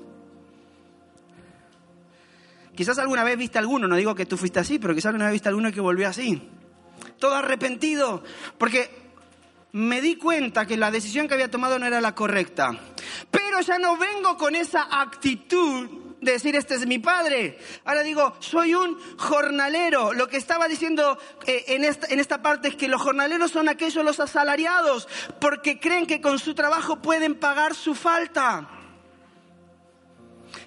Quizás 2.79 2.97
alguna 2.97 3.25
vez 3.25 3.37
viste 3.37 3.59
alguno, 3.59 3.89
no 3.89 3.97
digo 3.97 4.15
que 4.15 4.25
tú 4.25 4.37
fuiste 4.37 4.61
así, 4.61 4.79
pero 4.79 4.95
quizás 4.95 5.07
alguna 5.07 5.25
vez 5.25 5.33
viste 5.33 5.49
alguno 5.49 5.69
que 5.69 5.81
volvió 5.81 6.07
así. 6.07 6.41
Todo 7.17 7.35
arrepentido, 7.35 8.23
porque 8.57 8.89
me 9.73 9.99
di 9.99 10.15
cuenta 10.15 10.65
que 10.65 10.77
la 10.77 10.89
decisión 10.89 11.27
que 11.27 11.33
había 11.33 11.51
tomado 11.51 11.77
no 11.77 11.85
era 11.85 11.99
la 11.99 12.15
correcta. 12.15 12.79
Pero 13.29 13.59
ya 13.59 13.79
no 13.79 13.97
vengo 13.97 14.37
con 14.37 14.55
esa 14.55 14.87
actitud 14.89 15.89
de 16.21 16.31
decir, 16.31 16.55
este 16.55 16.75
es 16.75 16.87
mi 16.87 16.99
padre. 16.99 17.59
Ahora 17.83 18.01
digo, 18.01 18.33
soy 18.39 18.73
un 18.75 18.97
jornalero. 19.17 20.13
Lo 20.13 20.29
que 20.29 20.37
estaba 20.37 20.69
diciendo 20.69 21.19
eh, 21.47 21.65
en, 21.67 21.83
esta, 21.83 22.07
en 22.07 22.21
esta 22.21 22.41
parte 22.41 22.69
es 22.69 22.77
que 22.77 22.87
los 22.87 23.01
jornaleros 23.01 23.51
son 23.51 23.67
aquellos 23.67 24.05
los 24.05 24.21
asalariados, 24.21 25.09
porque 25.41 25.81
creen 25.81 26.07
que 26.07 26.21
con 26.21 26.39
su 26.39 26.55
trabajo 26.55 27.01
pueden 27.01 27.35
pagar 27.35 27.75
su 27.75 27.93
falta. 27.93 28.69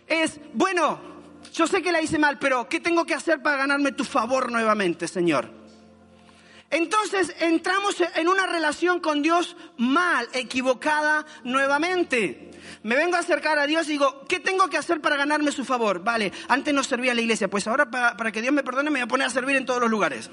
Es, 0.06 0.38
bueno, 0.52 1.11
yo 1.52 1.66
sé 1.66 1.82
que 1.82 1.92
la 1.92 2.00
hice 2.00 2.18
mal, 2.18 2.38
pero 2.38 2.68
¿qué 2.68 2.80
tengo 2.80 3.04
que 3.04 3.14
hacer 3.14 3.42
para 3.42 3.58
ganarme 3.58 3.92
tu 3.92 4.04
favor 4.04 4.50
nuevamente, 4.50 5.08
Señor? 5.08 5.50
Entonces 6.70 7.34
entramos 7.40 7.96
en 8.14 8.28
una 8.28 8.46
relación 8.46 9.00
con 9.00 9.20
Dios 9.20 9.56
mal, 9.76 10.26
equivocada 10.32 11.26
nuevamente. 11.44 12.50
Me 12.82 12.96
vengo 12.96 13.16
a 13.16 13.20
acercar 13.20 13.58
a 13.58 13.66
Dios 13.66 13.86
y 13.88 13.92
digo, 13.92 14.24
¿qué 14.26 14.40
tengo 14.40 14.68
que 14.68 14.78
hacer 14.78 15.00
para 15.00 15.16
ganarme 15.16 15.52
su 15.52 15.64
favor? 15.64 16.02
Vale, 16.02 16.32
antes 16.48 16.72
no 16.72 16.82
servía 16.82 17.12
a 17.12 17.14
la 17.14 17.20
iglesia, 17.20 17.48
pues 17.48 17.66
ahora 17.66 17.90
para, 17.90 18.16
para 18.16 18.32
que 18.32 18.40
Dios 18.40 18.54
me 18.54 18.62
perdone 18.62 18.90
me 18.90 19.00
voy 19.00 19.04
a 19.04 19.08
poner 19.08 19.26
a 19.26 19.30
servir 19.30 19.56
en 19.56 19.66
todos 19.66 19.80
los 19.80 19.90
lugares. 19.90 20.30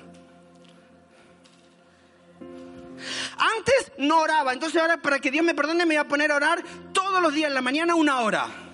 no 4.00 4.20
oraba. 4.20 4.54
Entonces 4.54 4.82
ahora 4.82 4.98
para 4.98 5.20
que 5.20 5.30
Dios 5.30 5.46
me 5.46 5.54
perdone 5.54 5.86
me 5.86 5.96
voy 5.96 5.98
a 5.98 6.08
poner 6.08 6.32
a 6.32 6.36
orar 6.36 6.64
todos 6.94 7.22
los 7.22 7.34
días 7.34 7.50
en 7.50 7.54
la 7.54 7.62
mañana 7.62 7.96
una 7.96 8.22
hora. 8.22 8.69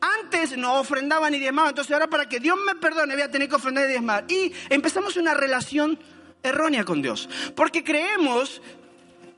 Antes 0.00 0.56
no 0.56 0.78
ofrendaba 0.78 1.28
ni 1.28 1.38
diezmaba, 1.38 1.70
entonces 1.70 1.92
ahora 1.92 2.08
para 2.08 2.28
que 2.28 2.38
Dios 2.38 2.56
me 2.64 2.76
perdone 2.76 3.14
voy 3.14 3.22
a 3.22 3.30
tener 3.30 3.48
que 3.48 3.56
ofrendar 3.56 3.84
y 3.84 3.88
diezmar. 3.88 4.24
Y 4.28 4.52
empezamos 4.68 5.16
una 5.16 5.34
relación 5.34 5.98
errónea 6.42 6.84
con 6.84 7.02
Dios. 7.02 7.28
Porque 7.56 7.82
creemos 7.82 8.62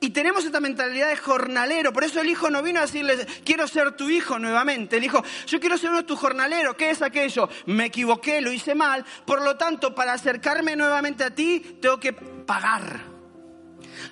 y 0.02 0.10
tenemos 0.10 0.44
esta 0.46 0.60
mentalidad 0.60 1.10
de 1.10 1.16
jornalero. 1.16 1.92
Por 1.92 2.04
eso 2.04 2.20
el 2.20 2.30
hijo 2.30 2.48
no 2.50 2.62
vino 2.62 2.78
a 2.78 2.82
decirle, 2.82 3.26
quiero 3.44 3.68
ser 3.68 3.92
tu 3.92 4.08
hijo 4.08 4.38
nuevamente. 4.38 4.96
Él 4.96 5.02
dijo, 5.02 5.22
yo 5.46 5.60
quiero 5.60 5.76
ser 5.76 5.90
uno 5.90 5.98
de 5.98 6.04
tus 6.04 6.18
jornaleros. 6.18 6.74
¿Qué 6.74 6.90
es 6.90 7.02
aquello? 7.02 7.50
Me 7.66 7.86
equivoqué, 7.86 8.40
lo 8.40 8.50
hice 8.50 8.74
mal. 8.74 9.04
Por 9.26 9.42
lo 9.42 9.56
tanto, 9.56 9.94
para 9.94 10.14
acercarme 10.14 10.74
nuevamente 10.74 11.22
a 11.22 11.34
ti, 11.34 11.78
tengo 11.82 12.00
que 12.00 12.14
pagar. 12.14 13.00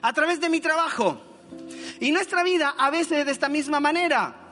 A 0.03 0.13
través 0.13 0.41
de 0.41 0.51
mi 0.51 0.61
trabajo. 0.61 1.23
Y 2.01 2.13
nuestra 2.13 2.43
vida 2.43 2.75
a 2.77 2.91
veces 2.91 3.25
de 3.25 3.33
esta 3.33 3.49
misma 3.49 3.81
manera. 3.81 4.48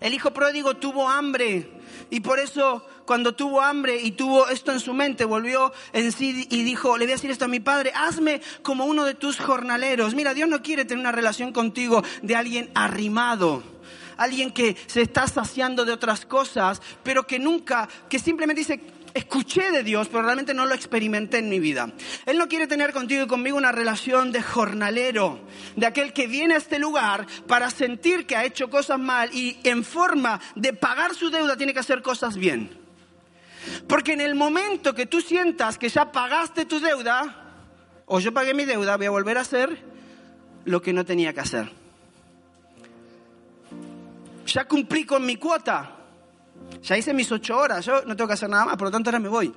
El 0.00 0.14
hijo 0.14 0.32
pródigo 0.32 0.76
tuvo 0.76 1.08
hambre 1.08 1.68
y 2.10 2.20
por 2.20 2.38
eso 2.38 2.86
cuando 3.04 3.34
tuvo 3.34 3.60
hambre 3.60 4.00
y 4.00 4.12
tuvo 4.12 4.48
esto 4.48 4.70
en 4.70 4.80
su 4.80 4.94
mente, 4.94 5.24
volvió 5.24 5.72
en 5.92 6.12
sí 6.12 6.46
y 6.50 6.62
dijo, 6.62 6.96
le 6.96 7.06
voy 7.06 7.12
a 7.12 7.16
decir 7.16 7.30
esto 7.30 7.46
a 7.46 7.48
mi 7.48 7.58
padre, 7.58 7.92
hazme 7.94 8.40
como 8.62 8.84
uno 8.84 9.04
de 9.04 9.14
tus 9.14 9.38
jornaleros. 9.40 10.14
Mira, 10.14 10.34
Dios 10.34 10.48
no 10.48 10.62
quiere 10.62 10.84
tener 10.84 11.00
una 11.00 11.12
relación 11.12 11.52
contigo 11.52 12.04
de 12.22 12.36
alguien 12.36 12.70
arrimado 12.74 13.62
alguien 14.18 14.50
que 14.50 14.76
se 14.88 15.00
está 15.00 15.28
saciando 15.28 15.84
de 15.84 15.92
otras 15.92 16.26
cosas, 16.26 16.82
pero 17.04 17.26
que 17.26 17.38
nunca, 17.38 17.88
que 18.08 18.18
simplemente 18.18 18.60
dice, 18.60 18.80
escuché 19.18 19.70
de 19.70 19.82
Dios, 19.82 20.08
pero 20.08 20.22
realmente 20.22 20.54
no 20.54 20.66
lo 20.66 20.74
experimenté 20.74 21.38
en 21.38 21.48
mi 21.48 21.60
vida. 21.60 21.90
Él 22.26 22.38
no 22.38 22.48
quiere 22.48 22.66
tener 22.66 22.92
contigo 22.92 23.24
y 23.24 23.26
conmigo 23.26 23.56
una 23.56 23.72
relación 23.72 24.32
de 24.32 24.42
jornalero, 24.42 25.40
de 25.76 25.86
aquel 25.86 26.12
que 26.12 26.26
viene 26.26 26.54
a 26.54 26.58
este 26.58 26.78
lugar 26.78 27.26
para 27.46 27.70
sentir 27.70 28.26
que 28.26 28.36
ha 28.36 28.44
hecho 28.44 28.70
cosas 28.70 28.98
mal 28.98 29.30
y 29.34 29.58
en 29.64 29.84
forma 29.84 30.40
de 30.54 30.72
pagar 30.72 31.14
su 31.14 31.30
deuda 31.30 31.56
tiene 31.56 31.74
que 31.74 31.80
hacer 31.80 32.02
cosas 32.02 32.36
bien. 32.36 32.70
Porque 33.86 34.12
en 34.12 34.20
el 34.20 34.34
momento 34.34 34.94
que 34.94 35.06
tú 35.06 35.20
sientas 35.20 35.78
que 35.78 35.88
ya 35.88 36.10
pagaste 36.10 36.64
tu 36.64 36.80
deuda, 36.80 37.44
o 38.06 38.20
yo 38.20 38.32
pagué 38.32 38.54
mi 38.54 38.64
deuda, 38.64 38.96
voy 38.96 39.06
a 39.06 39.10
volver 39.10 39.36
a 39.36 39.42
hacer 39.42 39.78
lo 40.64 40.80
que 40.80 40.92
no 40.92 41.04
tenía 41.04 41.32
que 41.32 41.40
hacer. 41.40 41.70
Ya 44.46 44.64
cumplí 44.64 45.04
con 45.04 45.26
mi 45.26 45.36
cuota. 45.36 45.97
Ya 46.82 46.96
hice 46.96 47.12
mis 47.12 47.30
ocho 47.32 47.56
horas, 47.56 47.84
yo 47.84 48.02
no 48.04 48.16
tengo 48.16 48.28
que 48.28 48.34
hacer 48.34 48.48
nada 48.48 48.64
más, 48.64 48.76
por 48.76 48.88
lo 48.88 48.90
tanto 48.90 49.10
ahora 49.10 49.18
me 49.18 49.28
voy. 49.28 49.52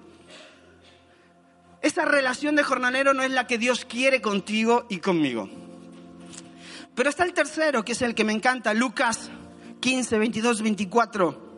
Esa 1.81 2.05
relación 2.05 2.55
de 2.55 2.63
jornalero 2.63 3.13
no 3.13 3.23
es 3.23 3.31
la 3.31 3.47
que 3.47 3.57
Dios 3.57 3.85
quiere 3.85 4.21
contigo 4.21 4.85
y 4.89 4.97
conmigo. 4.97 5.49
Pero 6.93 7.09
está 7.09 7.23
el 7.23 7.33
tercero, 7.33 7.83
que 7.83 7.93
es 7.93 8.01
el 8.01 8.13
que 8.13 8.23
me 8.23 8.33
encanta, 8.33 8.73
Lucas 8.73 9.31
15, 9.79 10.19
22, 10.19 10.61
24. 10.61 11.51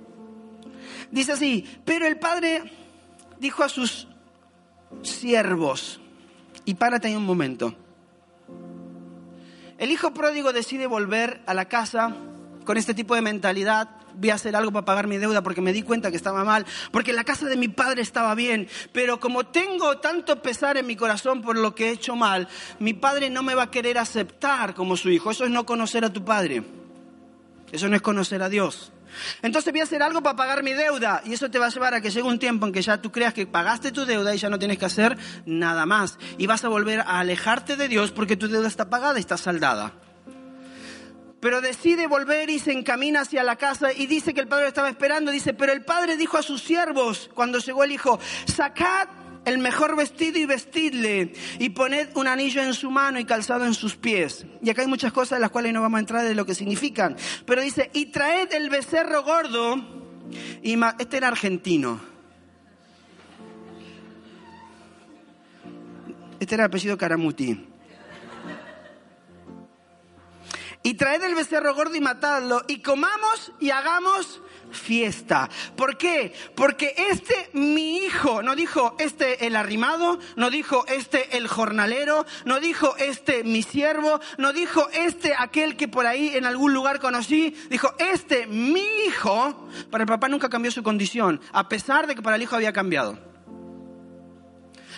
Dice 1.12 1.34
así, 1.34 1.68
pero 1.86 2.08
el 2.08 2.18
padre 2.18 2.64
dijo 3.40 3.64
a 3.64 3.70
sus 3.70 4.08
siervos, 5.02 6.00
y 6.66 6.76
párate 6.76 7.08
ahí 7.08 7.16
un 7.16 7.26
momento. 7.26 7.76
El 9.78 9.92
hijo 9.92 10.14
pródigo 10.14 10.54
decide 10.54 10.88
volver 10.88 11.42
a 11.46 11.54
la 11.54 11.66
casa 11.66 12.16
con 12.64 12.78
este 12.78 12.94
tipo 12.94 13.16
de 13.16 13.22
mentalidad, 13.22 13.90
voy 14.16 14.30
a 14.30 14.36
hacer 14.36 14.56
algo 14.56 14.72
para 14.72 14.86
pagar 14.86 15.08
mi 15.08 15.18
deuda 15.18 15.42
porque 15.42 15.62
me 15.62 15.74
di 15.74 15.82
cuenta 15.82 16.12
que 16.12 16.18
estaba 16.18 16.44
mal, 16.44 16.66
porque 16.92 17.14
la 17.14 17.24
casa 17.24 17.48
de 17.48 17.58
mi 17.58 17.68
padre 17.68 18.02
estaba 18.02 18.36
bien, 18.36 18.68
pero 18.92 19.20
como 19.20 19.46
tengo 19.46 19.98
tanto 19.98 20.42
pesar 20.42 20.78
en 20.78 20.88
mi 20.88 20.96
corazón 20.96 21.42
por 21.42 21.58
lo 21.58 21.76
que 21.76 21.90
he 21.90 21.92
hecho 21.92 22.16
mal, 22.16 22.48
mi 22.80 22.94
padre 22.94 23.30
no 23.30 23.44
me 23.44 23.56
va 23.56 23.64
a 23.64 23.72
querer 23.72 23.98
aceptar 23.98 24.74
como 24.74 24.98
su 24.98 25.10
hijo. 25.10 25.32
Eso 25.32 25.46
es 25.46 25.52
no 25.52 25.66
conocer 25.66 26.06
a 26.06 26.14
tu 26.14 26.24
padre. 26.24 26.64
Eso 27.72 27.90
no 27.90 27.96
es 27.96 28.02
conocer 28.02 28.42
a 28.44 28.50
Dios. 28.50 28.92
Entonces 29.42 29.72
voy 29.72 29.82
a 29.82 29.84
hacer 29.84 30.02
algo 30.02 30.22
para 30.22 30.36
pagar 30.36 30.64
mi 30.64 30.74
deuda 30.74 31.22
y 31.26 31.34
eso 31.34 31.50
te 31.50 31.60
va 31.60 31.68
a 31.68 31.70
llevar 31.70 31.94
a 31.94 32.02
que 32.02 32.10
llegue 32.10 32.28
un 32.28 32.40
tiempo 32.40 32.66
en 32.66 32.74
que 32.74 32.82
ya 32.82 33.02
tú 33.02 33.12
creas 33.12 33.34
que 33.34 33.46
pagaste 33.46 33.92
tu 33.92 34.06
deuda 34.06 34.34
y 34.34 34.38
ya 34.38 34.50
no 34.50 34.60
tienes 34.60 34.78
que 34.78 34.86
hacer 34.86 35.18
nada 35.46 35.86
más. 35.86 36.18
Y 36.38 36.48
vas 36.48 36.64
a 36.64 36.70
volver 36.70 37.02
a 37.02 37.20
alejarte 37.20 37.76
de 37.76 37.88
Dios 37.88 38.12
porque 38.12 38.38
tu 38.38 38.48
deuda 38.48 38.68
está 38.68 38.90
pagada 38.90 39.18
y 39.18 39.22
está 39.22 39.38
saldada 39.38 39.94
pero 41.44 41.60
decide 41.60 42.08
volver 42.08 42.50
y 42.50 42.58
se 42.58 42.72
encamina 42.72 43.20
hacia 43.20 43.44
la 43.44 43.58
casa 43.58 43.92
y 43.92 44.06
dice 44.06 44.34
que 44.34 44.40
el 44.40 44.48
padre 44.48 44.70
estaba 44.70 44.88
esperando. 44.88 45.30
Dice, 45.30 45.54
pero 45.54 45.74
el 45.74 45.84
padre 45.84 46.16
dijo 46.16 46.38
a 46.38 46.42
sus 46.42 46.64
siervos 46.64 47.30
cuando 47.34 47.60
llegó 47.60 47.84
el 47.84 47.92
hijo, 47.92 48.18
sacad 48.46 49.10
el 49.44 49.58
mejor 49.58 49.98
vestido 49.98 50.40
y 50.40 50.46
vestidle 50.46 51.34
y 51.60 51.70
poned 51.72 52.16
un 52.16 52.28
anillo 52.28 52.62
en 52.64 52.74
su 52.74 52.90
mano 52.90 53.20
y 53.20 53.26
calzado 53.26 53.66
en 53.66 53.74
sus 53.74 53.98
pies. 53.98 54.46
Y 54.62 54.70
acá 54.70 54.84
hay 54.84 54.88
muchas 54.88 55.12
cosas 55.12 55.36
de 55.36 55.42
las 55.42 55.52
cuales 55.52 55.74
no 55.74 55.82
vamos 55.82 55.98
a 55.98 56.00
entrar 56.00 56.24
de 56.24 56.34
lo 56.34 56.46
que 56.46 56.56
significan. 56.56 57.18
Pero 57.46 57.62
dice, 57.62 57.90
y 57.92 58.06
traed 58.06 58.54
el 58.54 58.70
becerro 58.70 59.24
gordo 59.24 59.76
y 60.62 60.80
este 60.98 61.18
era 61.18 61.28
argentino. 61.28 62.00
Este 66.40 66.56
era 66.56 66.64
el 66.64 66.68
apellido 66.70 66.98
Caramuti 66.98 67.73
y 70.84 70.96
traed 70.96 71.24
el 71.24 71.34
becerro 71.34 71.74
gordo 71.74 71.96
y 71.96 72.02
matadlo 72.02 72.62
y 72.68 72.82
comamos 72.82 73.54
y 73.60 73.72
hagamos 73.72 74.42
fiesta. 74.72 75.50
¿Por 75.76 75.98
qué? 75.98 76.34
Porque 76.56 76.94
este 77.10 77.50
mi 77.54 77.98
hijo, 77.98 78.44
no 78.44 78.56
dijo 78.56 78.96
este 79.00 79.48
el 79.48 79.56
arrimado, 79.56 80.20
no 80.36 80.50
dijo 80.50 80.86
este 80.88 81.38
el 81.38 81.48
jornalero, 81.48 82.26
no 82.46 82.60
dijo 82.60 82.96
este 82.98 83.44
mi 83.44 83.64
siervo, 83.64 84.20
no 84.38 84.52
dijo 84.52 84.90
este 84.92 85.34
aquel 85.38 85.78
que 85.78 85.88
por 85.88 86.06
ahí 86.06 86.32
en 86.36 86.46
algún 86.46 86.74
lugar 86.74 87.00
conocí, 87.00 87.56
dijo 87.70 87.94
este 87.98 88.46
mi 88.48 88.84
hijo, 89.08 89.70
para 89.90 90.04
el 90.04 90.08
papá 90.08 90.28
nunca 90.28 90.50
cambió 90.50 90.72
su 90.72 90.84
condición, 90.84 91.40
a 91.54 91.70
pesar 91.70 92.08
de 92.08 92.16
que 92.16 92.22
para 92.22 92.36
el 92.36 92.42
hijo 92.42 92.56
había 92.56 92.74
cambiado. 92.74 93.18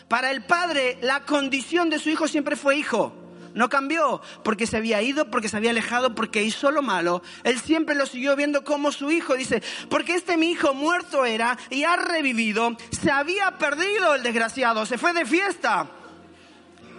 Para 0.08 0.32
el 0.32 0.46
padre 0.46 0.98
la 1.02 1.26
condición 1.26 1.90
de 1.90 2.00
su 2.00 2.10
hijo 2.10 2.28
siempre 2.28 2.56
fue 2.56 2.78
hijo. 2.78 3.25
No 3.56 3.70
cambió 3.70 4.22
porque 4.44 4.68
se 4.68 4.76
había 4.76 5.02
ido, 5.02 5.32
porque 5.32 5.48
se 5.48 5.56
había 5.56 5.72
alejado, 5.72 6.14
porque 6.14 6.44
hizo 6.44 6.72
lo 6.72 6.82
malo. 6.82 7.24
Él 7.44 7.58
siempre 7.60 7.96
lo 7.96 8.06
siguió 8.06 8.36
viendo 8.36 8.66
como 8.66 8.92
su 8.92 9.10
hijo. 9.12 9.34
Dice, 9.36 9.64
porque 9.90 10.14
este 10.14 10.36
mi 10.36 10.52
hijo 10.52 10.74
muerto 10.74 11.26
era 11.26 11.58
y 11.70 11.86
ha 11.86 11.96
revivido. 11.96 12.76
Se 12.92 13.10
había 13.10 13.58
perdido 13.58 14.14
el 14.14 14.24
desgraciado, 14.24 14.86
se 14.86 14.98
fue 14.98 15.14
de 15.14 15.26
fiesta. 15.26 15.90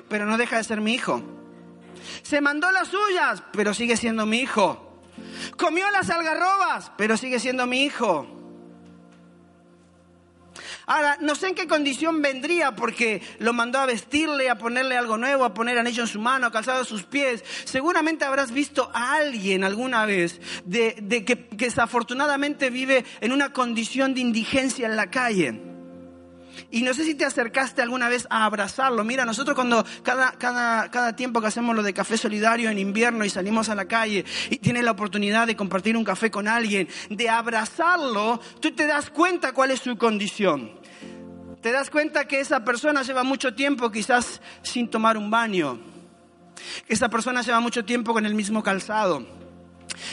Pero 0.09 0.25
no 0.25 0.39
deja 0.39 0.57
de 0.57 0.65
ser 0.65 0.81
mi 0.81 0.95
hijo. 0.95 1.23
Se 2.23 2.41
mandó 2.41 2.73
las 2.73 2.89
suyas, 2.89 3.43
pero 3.53 3.75
sigue 3.75 3.99
siendo 3.99 4.25
mi 4.25 4.41
hijo. 4.41 5.03
Comió 5.59 5.91
las 5.91 6.09
algarrobas, 6.09 6.91
pero 6.97 7.19
sigue 7.19 7.39
siendo 7.39 7.67
mi 7.67 7.85
hijo. 7.85 8.36
Ahora, 10.87 11.19
no 11.21 11.35
sé 11.35 11.49
en 11.49 11.55
qué 11.57 11.67
condición 11.67 12.23
vendría 12.23 12.77
porque 12.77 13.21
lo 13.39 13.53
mandó 13.53 13.81
a 13.81 13.87
vestirle, 13.87 14.49
a 14.49 14.57
ponerle 14.57 14.97
algo 14.97 15.17
nuevo, 15.17 15.45
a 15.45 15.53
poner 15.53 15.79
anillo 15.79 16.05
en 16.05 16.09
su 16.09 16.21
mano, 16.21 16.47
a 16.47 16.53
calzado 16.53 16.85
sus 16.85 17.03
pies. 17.03 17.45
Seguramente 17.65 18.25
habrás 18.25 18.53
visto 18.53 18.89
a 18.95 19.17
alguien 19.17 19.65
alguna 19.65 20.07
vez 20.07 20.41
de, 20.65 20.95
que, 21.25 21.49
que 21.49 21.65
desafortunadamente 21.65 22.71
vive 22.71 23.05
en 23.21 23.33
una 23.33 23.53
condición 23.53 24.15
de 24.15 24.21
indigencia 24.21 24.87
en 24.87 24.97
la 24.97 25.11
calle. 25.11 25.76
Y 26.77 26.83
no 26.83 26.93
sé 26.93 27.05
si 27.05 27.15
te 27.15 27.25
acercaste 27.25 27.81
alguna 27.81 28.11
vez 28.11 28.27
a 28.29 28.45
abrazarlo. 28.45 29.03
Mira, 29.03 29.25
nosotros 29.25 29.55
cuando 29.55 29.83
cada, 30.03 30.33
cada, 30.33 30.91
cada 30.91 31.17
tiempo 31.17 31.41
que 31.41 31.47
hacemos 31.47 31.75
lo 31.75 31.83
de 31.83 31.95
café 31.95 32.19
solidario 32.19 32.69
en 32.69 32.77
invierno 32.77 33.25
y 33.25 33.31
salimos 33.31 33.71
a 33.71 33.75
la 33.75 33.87
calle 33.87 34.27
y 34.51 34.59
tienes 34.59 34.85
la 34.85 34.91
oportunidad 34.91 35.47
de 35.47 35.57
compartir 35.57 35.97
un 35.97 36.05
café 36.05 36.31
con 36.31 36.47
alguien, 36.47 36.87
de 37.09 37.31
abrazarlo, 37.31 38.43
tú 38.61 38.73
te 38.73 38.87
das 38.87 39.09
cuenta 39.09 39.53
cuál 39.53 39.71
es 39.71 39.81
su 39.81 39.97
condición. 39.97 40.71
Te 41.63 41.73
das 41.73 41.89
cuenta 41.89 42.29
que 42.29 42.41
esa 42.41 42.63
persona 42.63 43.03
lleva 43.05 43.23
mucho 43.23 43.55
tiempo 43.55 43.91
quizás 43.91 44.43
sin 44.61 44.91
tomar 44.91 45.17
un 45.17 45.31
baño. 45.31 45.81
Que 46.87 46.93
esa 46.93 47.09
persona 47.09 47.41
lleva 47.41 47.61
mucho 47.61 47.87
tiempo 47.87 48.13
con 48.13 48.27
el 48.27 48.35
mismo 48.35 48.63
calzado 48.63 49.46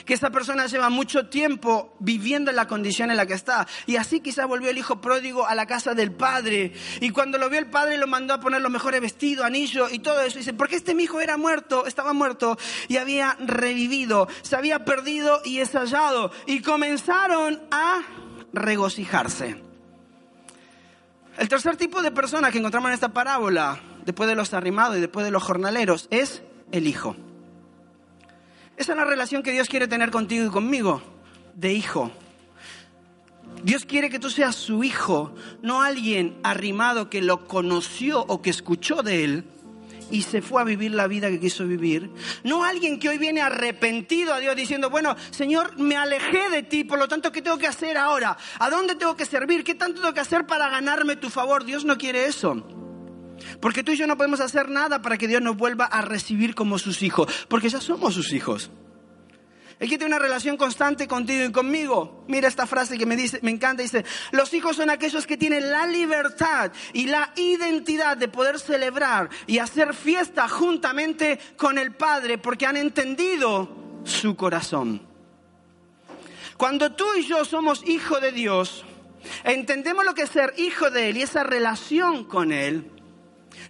que 0.05 0.13
esa 0.13 0.29
persona 0.29 0.67
lleva 0.67 0.89
mucho 0.89 1.27
tiempo 1.27 1.95
viviendo 1.99 2.49
en 2.49 2.55
la 2.55 2.67
condición 2.67 3.11
en 3.11 3.17
la 3.17 3.25
que 3.25 3.33
está. 3.33 3.67
Y 3.85 3.95
así 3.95 4.19
quizás 4.19 4.47
volvió 4.47 4.69
el 4.69 4.77
hijo 4.77 5.01
pródigo 5.01 5.47
a 5.47 5.55
la 5.55 5.65
casa 5.65 5.93
del 5.93 6.11
padre. 6.11 6.73
Y 7.01 7.09
cuando 7.09 7.37
lo 7.37 7.49
vio 7.49 7.59
el 7.59 7.69
padre 7.69 7.97
lo 7.97 8.07
mandó 8.07 8.33
a 8.33 8.39
poner 8.39 8.61
los 8.61 8.71
mejores 8.71 9.01
vestidos, 9.01 9.45
anillo 9.45 9.89
y 9.89 9.99
todo 9.99 10.21
eso. 10.21 10.37
Y 10.37 10.39
dice, 10.39 10.53
porque 10.53 10.75
este 10.75 10.95
mi 10.95 11.03
hijo 11.03 11.21
era 11.21 11.37
muerto, 11.37 11.85
estaba 11.85 12.13
muerto 12.13 12.57
y 12.87 12.97
había 12.97 13.37
revivido, 13.39 14.27
se 14.41 14.55
había 14.55 14.85
perdido 14.85 15.41
y 15.45 15.59
estallado. 15.59 16.31
Y 16.45 16.61
comenzaron 16.61 17.61
a 17.71 18.01
regocijarse. 18.53 19.61
El 21.37 21.49
tercer 21.49 21.77
tipo 21.77 22.01
de 22.01 22.11
persona 22.11 22.51
que 22.51 22.59
encontramos 22.59 22.89
en 22.89 22.93
esta 22.93 23.09
parábola, 23.09 23.79
después 24.05 24.29
de 24.29 24.35
los 24.35 24.53
arrimados 24.53 24.97
y 24.97 25.01
después 25.01 25.25
de 25.25 25.31
los 25.31 25.41
jornaleros, 25.41 26.07
es 26.11 26.43
el 26.71 26.87
hijo. 26.87 27.15
Esa 28.77 28.93
es 28.93 28.97
la 28.97 29.05
relación 29.05 29.43
que 29.43 29.51
Dios 29.51 29.69
quiere 29.69 29.87
tener 29.87 30.11
contigo 30.11 30.45
y 30.45 30.49
conmigo, 30.49 31.01
de 31.55 31.73
hijo. 31.73 32.11
Dios 33.63 33.85
quiere 33.85 34.09
que 34.09 34.19
tú 34.19 34.29
seas 34.29 34.55
su 34.55 34.83
hijo, 34.83 35.33
no 35.61 35.83
alguien 35.83 36.37
arrimado 36.43 37.09
que 37.09 37.21
lo 37.21 37.47
conoció 37.47 38.21
o 38.21 38.41
que 38.41 38.49
escuchó 38.49 39.03
de 39.03 39.23
él 39.23 39.45
y 40.11 40.23
se 40.23 40.41
fue 40.41 40.61
a 40.61 40.65
vivir 40.65 40.91
la 40.91 41.07
vida 41.07 41.29
que 41.29 41.39
quiso 41.39 41.65
vivir. 41.65 42.11
No 42.43 42.63
alguien 42.63 42.99
que 42.99 43.09
hoy 43.09 43.17
viene 43.17 43.41
arrepentido 43.41 44.33
a 44.33 44.39
Dios 44.39 44.55
diciendo, 44.55 44.89
bueno, 44.89 45.15
Señor, 45.31 45.77
me 45.77 45.95
alejé 45.95 46.49
de 46.49 46.63
ti, 46.63 46.83
por 46.83 46.99
lo 46.99 47.07
tanto, 47.07 47.31
¿qué 47.31 47.41
tengo 47.41 47.57
que 47.57 47.67
hacer 47.67 47.97
ahora? 47.97 48.37
¿A 48.59 48.69
dónde 48.69 48.95
tengo 48.95 49.15
que 49.15 49.25
servir? 49.25 49.63
¿Qué 49.63 49.75
tanto 49.75 50.01
tengo 50.01 50.13
que 50.13 50.19
hacer 50.19 50.45
para 50.45 50.69
ganarme 50.69 51.15
tu 51.15 51.29
favor? 51.29 51.63
Dios 51.63 51.85
no 51.85 51.97
quiere 51.97 52.25
eso. 52.25 52.82
Porque 53.59 53.83
tú 53.83 53.91
y 53.91 53.97
yo 53.97 54.07
no 54.07 54.17
podemos 54.17 54.39
hacer 54.39 54.69
nada 54.69 55.01
para 55.01 55.17
que 55.17 55.27
Dios 55.27 55.41
nos 55.41 55.57
vuelva 55.57 55.85
a 55.85 56.01
recibir 56.01 56.55
como 56.55 56.79
sus 56.79 57.01
hijos, 57.03 57.27
porque 57.47 57.69
ya 57.69 57.81
somos 57.81 58.13
sus 58.13 58.33
hijos. 58.33 58.71
Él 59.79 59.89
quiere 59.89 60.05
una 60.05 60.19
relación 60.19 60.55
constante 60.55 61.09
contigo 61.09 61.43
y 61.43 61.51
conmigo. 61.51 62.23
Mira 62.29 62.47
esta 62.47 62.65
frase 62.65 62.97
que 62.97 63.05
me 63.05 63.17
dice, 63.17 63.39
me 63.41 63.51
encanta, 63.51 63.83
dice, 63.83 64.05
los 64.31 64.53
hijos 64.53 64.77
son 64.77 64.89
aquellos 64.89 65.27
que 65.27 65.35
tienen 65.35 65.71
la 65.71 65.85
libertad 65.87 66.71
y 66.93 67.07
la 67.07 67.33
identidad 67.35 68.15
de 68.15 68.29
poder 68.29 68.59
celebrar 68.59 69.29
y 69.45 69.57
hacer 69.57 69.93
fiesta 69.93 70.47
juntamente 70.47 71.37
con 71.57 71.77
el 71.77 71.93
Padre 71.93 72.37
porque 72.37 72.65
han 72.65 72.77
entendido 72.77 74.01
su 74.05 74.37
corazón. 74.37 75.01
Cuando 76.55 76.93
tú 76.93 77.05
y 77.17 77.25
yo 77.25 77.43
somos 77.43 77.85
hijos 77.85 78.21
de 78.21 78.31
Dios, 78.31 78.85
entendemos 79.43 80.05
lo 80.05 80.13
que 80.13 80.21
es 80.21 80.29
ser 80.29 80.53
hijo 80.57 80.91
de 80.91 81.09
Él 81.09 81.17
y 81.17 81.23
esa 81.23 81.43
relación 81.43 82.23
con 82.23 82.53
Él, 82.53 82.89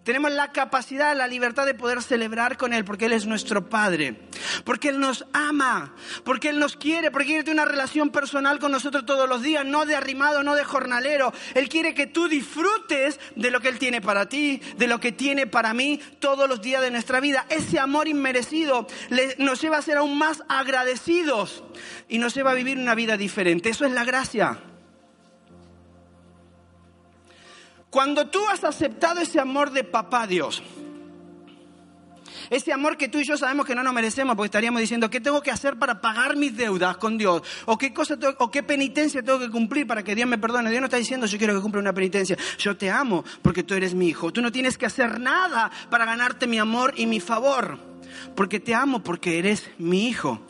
tenemos 0.03 0.31
la 0.31 0.51
capacidad, 0.51 1.15
la 1.15 1.27
libertad 1.27 1.65
de 1.65 1.73
poder 1.73 2.01
celebrar 2.01 2.57
con 2.57 2.73
Él 2.73 2.85
porque 2.85 3.05
Él 3.05 3.13
es 3.13 3.25
nuestro 3.25 3.69
Padre, 3.69 4.15
porque 4.63 4.89
Él 4.89 4.99
nos 4.99 5.25
ama, 5.33 5.93
porque 6.23 6.49
Él 6.49 6.59
nos 6.59 6.75
quiere, 6.75 7.11
porque 7.11 7.27
quiere 7.27 7.43
tener 7.43 7.63
una 7.63 7.71
relación 7.71 8.09
personal 8.09 8.59
con 8.59 8.71
nosotros 8.71 9.05
todos 9.05 9.27
los 9.27 9.41
días, 9.41 9.65
no 9.65 9.85
de 9.85 9.95
arrimado, 9.95 10.43
no 10.43 10.55
de 10.55 10.63
jornalero. 10.63 11.33
Él 11.53 11.69
quiere 11.69 11.93
que 11.93 12.07
tú 12.07 12.27
disfrutes 12.27 13.19
de 13.35 13.51
lo 13.51 13.59
que 13.59 13.69
Él 13.69 13.79
tiene 13.79 14.01
para 14.01 14.27
ti, 14.27 14.61
de 14.77 14.87
lo 14.87 14.99
que 14.99 15.11
tiene 15.11 15.47
para 15.47 15.73
mí 15.73 15.99
todos 16.19 16.49
los 16.49 16.61
días 16.61 16.81
de 16.81 16.91
nuestra 16.91 17.19
vida. 17.19 17.45
Ese 17.49 17.79
amor 17.79 18.07
inmerecido 18.07 18.87
nos 19.37 19.61
lleva 19.61 19.77
a 19.77 19.81
ser 19.81 19.97
aún 19.97 20.17
más 20.17 20.43
agradecidos 20.49 21.63
y 22.07 22.17
nos 22.17 22.33
lleva 22.33 22.51
a 22.51 22.55
vivir 22.55 22.77
una 22.77 22.95
vida 22.95 23.17
diferente. 23.17 23.69
Eso 23.69 23.85
es 23.85 23.91
la 23.91 24.03
gracia. 24.03 24.59
Cuando 27.93 28.25
tú 28.25 28.39
has 28.47 28.63
aceptado 28.63 29.21
ese 29.21 29.39
amor 29.39 29.69
de 29.69 29.83
papá 29.83 30.25
Dios, 30.25 30.63
ese 32.49 32.73
amor 32.73 32.97
que 32.97 33.07
tú 33.07 33.19
y 33.19 33.23
yo 33.23 33.37
sabemos 33.37 33.67
que 33.67 33.75
no 33.75 33.83
nos 33.83 33.93
merecemos, 33.93 34.35
porque 34.35 34.47
estaríamos 34.47 34.81
diciendo, 34.81 35.11
¿qué 35.11 35.21
tengo 35.21 35.43
que 35.43 35.51
hacer 35.51 35.77
para 35.77 36.01
pagar 36.01 36.35
mis 36.35 36.57
deudas 36.57 36.97
con 36.97 37.19
Dios? 37.19 37.43
¿O 37.67 37.77
qué, 37.77 37.93
cosa 37.93 38.17
o 38.39 38.49
qué 38.49 38.63
penitencia 38.63 39.21
tengo 39.21 39.37
que 39.37 39.51
cumplir 39.51 39.85
para 39.85 40.03
que 40.03 40.15
Dios 40.15 40.27
me 40.27 40.39
perdone? 40.39 40.71
Dios 40.71 40.81
no 40.81 40.87
está 40.87 40.97
diciendo, 40.97 41.27
yo 41.27 41.37
quiero 41.37 41.53
que 41.53 41.61
cumpla 41.61 41.81
una 41.81 41.93
penitencia. 41.93 42.35
Yo 42.57 42.75
te 42.75 42.89
amo 42.89 43.23
porque 43.43 43.61
tú 43.61 43.75
eres 43.75 43.93
mi 43.93 44.07
hijo. 44.07 44.33
Tú 44.33 44.41
no 44.41 44.51
tienes 44.51 44.75
que 44.75 44.87
hacer 44.87 45.19
nada 45.19 45.69
para 45.91 46.05
ganarte 46.05 46.47
mi 46.47 46.57
amor 46.57 46.95
y 46.97 47.05
mi 47.05 47.19
favor, 47.19 47.77
porque 48.35 48.59
te 48.59 48.73
amo 48.73 49.03
porque 49.03 49.37
eres 49.37 49.69
mi 49.77 50.07
hijo. 50.07 50.41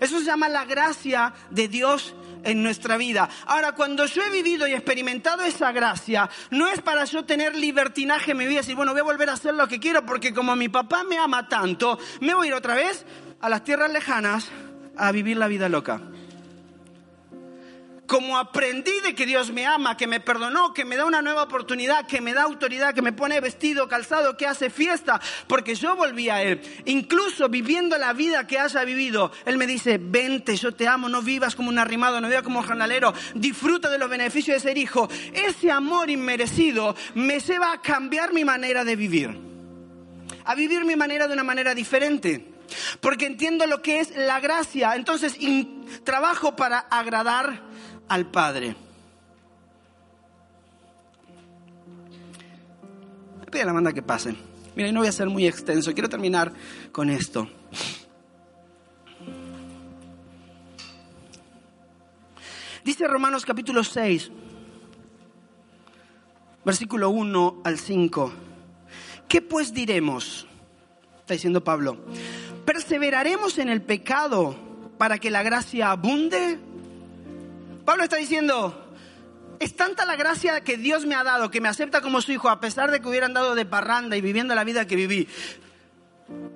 Eso 0.00 0.18
se 0.18 0.24
llama 0.24 0.48
la 0.48 0.64
gracia 0.64 1.34
de 1.50 1.68
Dios 1.68 2.14
en 2.44 2.62
nuestra 2.62 2.96
vida. 2.96 3.28
Ahora, 3.46 3.72
cuando 3.72 4.06
yo 4.06 4.22
he 4.22 4.30
vivido 4.30 4.66
y 4.66 4.72
experimentado 4.72 5.42
esa 5.42 5.72
gracia, 5.72 6.28
no 6.50 6.68
es 6.68 6.80
para 6.80 7.04
yo 7.04 7.24
tener 7.24 7.56
libertinaje 7.56 8.32
en 8.32 8.38
mi 8.38 8.44
vida 8.44 8.54
y 8.54 8.62
decir, 8.62 8.76
bueno, 8.76 8.92
voy 8.92 9.00
a 9.00 9.04
volver 9.04 9.30
a 9.30 9.34
hacer 9.34 9.54
lo 9.54 9.66
que 9.68 9.80
quiero 9.80 10.04
porque 10.04 10.32
como 10.32 10.54
mi 10.56 10.68
papá 10.68 11.04
me 11.04 11.18
ama 11.18 11.48
tanto, 11.48 11.98
me 12.20 12.34
voy 12.34 12.46
a 12.46 12.50
ir 12.50 12.54
otra 12.54 12.74
vez 12.74 13.04
a 13.40 13.48
las 13.48 13.64
tierras 13.64 13.90
lejanas 13.90 14.50
a 14.96 15.10
vivir 15.12 15.36
la 15.36 15.48
vida 15.48 15.68
loca 15.68 16.00
como 18.06 18.38
aprendí 18.38 18.92
de 19.02 19.14
que 19.14 19.26
Dios 19.26 19.50
me 19.50 19.66
ama, 19.66 19.96
que 19.96 20.06
me 20.06 20.20
perdonó, 20.20 20.72
que 20.74 20.84
me 20.84 20.96
da 20.96 21.04
una 21.04 21.22
nueva 21.22 21.42
oportunidad, 21.42 22.06
que 22.06 22.20
me 22.20 22.34
da 22.34 22.42
autoridad, 22.42 22.94
que 22.94 23.02
me 23.02 23.12
pone 23.12 23.40
vestido, 23.40 23.88
calzado, 23.88 24.36
que 24.36 24.46
hace 24.46 24.70
fiesta, 24.70 25.20
porque 25.46 25.74
yo 25.74 25.96
volví 25.96 26.28
a 26.28 26.42
Él. 26.42 26.60
Incluso 26.84 27.48
viviendo 27.48 27.96
la 27.98 28.12
vida 28.12 28.46
que 28.46 28.58
haya 28.58 28.84
vivido, 28.84 29.32
Él 29.46 29.56
me 29.56 29.66
dice, 29.66 29.98
vente, 29.98 30.56
yo 30.56 30.72
te 30.72 30.86
amo, 30.86 31.08
no 31.08 31.22
vivas 31.22 31.54
como 31.54 31.68
un 31.68 31.78
arrimado, 31.78 32.20
no 32.20 32.28
vivas 32.28 32.42
como 32.42 32.60
un 32.60 32.66
jornalero, 32.66 33.14
disfruta 33.34 33.90
de 33.90 33.98
los 33.98 34.10
beneficios 34.10 34.56
de 34.56 34.68
ser 34.68 34.78
hijo. 34.78 35.08
Ese 35.32 35.70
amor 35.70 36.10
inmerecido 36.10 36.94
me 37.14 37.40
lleva 37.40 37.72
a 37.72 37.80
cambiar 37.80 38.32
mi 38.32 38.44
manera 38.44 38.84
de 38.84 38.96
vivir, 38.96 39.38
a 40.44 40.54
vivir 40.54 40.84
mi 40.84 40.96
manera 40.96 41.26
de 41.26 41.32
una 41.32 41.44
manera 41.44 41.74
diferente. 41.74 42.50
Porque 43.00 43.26
entiendo 43.26 43.66
lo 43.66 43.82
que 43.82 44.00
es 44.00 44.16
la 44.16 44.40
gracia. 44.40 44.94
Entonces 44.96 45.36
trabajo 46.02 46.56
para 46.56 46.78
agradar 46.78 47.62
al 48.08 48.26
Padre. 48.26 48.76
Pide 53.50 53.62
a 53.62 53.66
la 53.66 53.72
banda 53.72 53.92
que 53.92 54.02
pase. 54.02 54.34
Mira, 54.74 54.90
no 54.90 55.00
voy 55.00 55.08
a 55.08 55.12
ser 55.12 55.28
muy 55.28 55.46
extenso, 55.46 55.92
quiero 55.92 56.08
terminar 56.08 56.52
con 56.90 57.08
esto. 57.08 57.48
Dice 62.84 63.06
Romanos 63.06 63.46
capítulo 63.46 63.82
6, 63.82 64.30
versículo 66.64 67.10
1 67.10 67.62
al 67.64 67.78
5. 67.78 68.32
¿Qué 69.28 69.40
pues 69.40 69.72
diremos? 69.72 70.46
Está 71.20 71.34
diciendo 71.34 71.64
Pablo. 71.64 71.96
¿Perseveraremos 72.66 73.58
en 73.58 73.68
el 73.68 73.80
pecado 73.80 74.54
para 74.98 75.18
que 75.18 75.30
la 75.30 75.42
gracia 75.42 75.92
abunde? 75.92 76.58
Pablo 77.84 78.04
está 78.04 78.16
diciendo, 78.16 78.94
es 79.60 79.76
tanta 79.76 80.04
la 80.04 80.16
gracia 80.16 80.62
que 80.62 80.76
Dios 80.76 81.06
me 81.06 81.14
ha 81.14 81.24
dado, 81.24 81.50
que 81.50 81.60
me 81.60 81.68
acepta 81.68 82.00
como 82.00 82.20
su 82.20 82.32
hijo, 82.32 82.48
a 82.48 82.60
pesar 82.60 82.90
de 82.90 83.00
que 83.00 83.08
hubieran 83.08 83.34
dado 83.34 83.54
de 83.54 83.66
parranda 83.66 84.16
y 84.16 84.20
viviendo 84.20 84.54
la 84.54 84.64
vida 84.64 84.86
que 84.86 84.96
viví. 84.96 85.28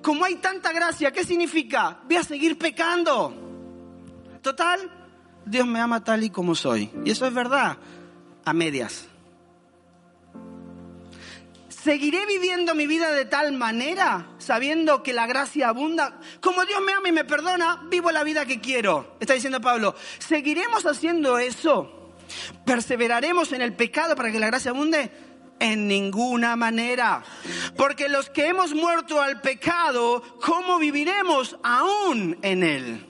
Como 0.01 0.25
hay 0.25 0.35
tanta 0.35 0.71
gracia, 0.73 1.11
¿qué 1.11 1.23
significa? 1.23 1.99
Voy 2.05 2.17
a 2.17 2.23
seguir 2.23 2.57
pecando. 2.57 3.33
Total, 4.41 4.79
Dios 5.45 5.67
me 5.67 5.79
ama 5.79 6.03
tal 6.03 6.23
y 6.23 6.29
como 6.29 6.55
soy. 6.55 6.89
Y 7.05 7.11
eso 7.11 7.25
es 7.27 7.33
verdad, 7.33 7.77
a 8.45 8.53
medias. 8.53 9.07
¿Seguiré 11.83 12.25
viviendo 12.25 12.75
mi 12.75 12.87
vida 12.87 13.11
de 13.11 13.23
tal 13.23 13.53
manera, 13.53 14.27
sabiendo 14.37 15.01
que 15.01 15.13
la 15.13 15.27
gracia 15.27 15.69
abunda? 15.69 16.19
Como 16.41 16.65
Dios 16.65 16.81
me 16.81 16.91
ama 16.91 17.07
y 17.07 17.13
me 17.13 17.23
perdona, 17.23 17.83
vivo 17.89 18.11
la 18.11 18.25
vida 18.25 18.45
que 18.45 18.59
quiero. 18.59 19.15
Está 19.21 19.33
diciendo 19.33 19.61
Pablo, 19.61 19.95
¿seguiremos 20.17 20.85
haciendo 20.85 21.37
eso? 21.37 22.11
¿Perseveraremos 22.65 23.53
en 23.53 23.61
el 23.61 23.73
pecado 23.73 24.15
para 24.15 24.29
que 24.29 24.39
la 24.39 24.47
gracia 24.47 24.71
abunde? 24.71 25.09
En 25.59 25.87
ninguna 25.87 26.57
manera. 26.57 27.23
Porque 27.77 28.09
los 28.09 28.29
que 28.29 28.47
hemos 28.47 28.73
muerto 28.73 29.21
al 29.21 29.39
pecado, 29.39 30.21
¿cómo 30.41 30.79
viviremos 30.79 31.57
aún 31.63 32.37
en 32.41 32.63
él? 32.63 33.08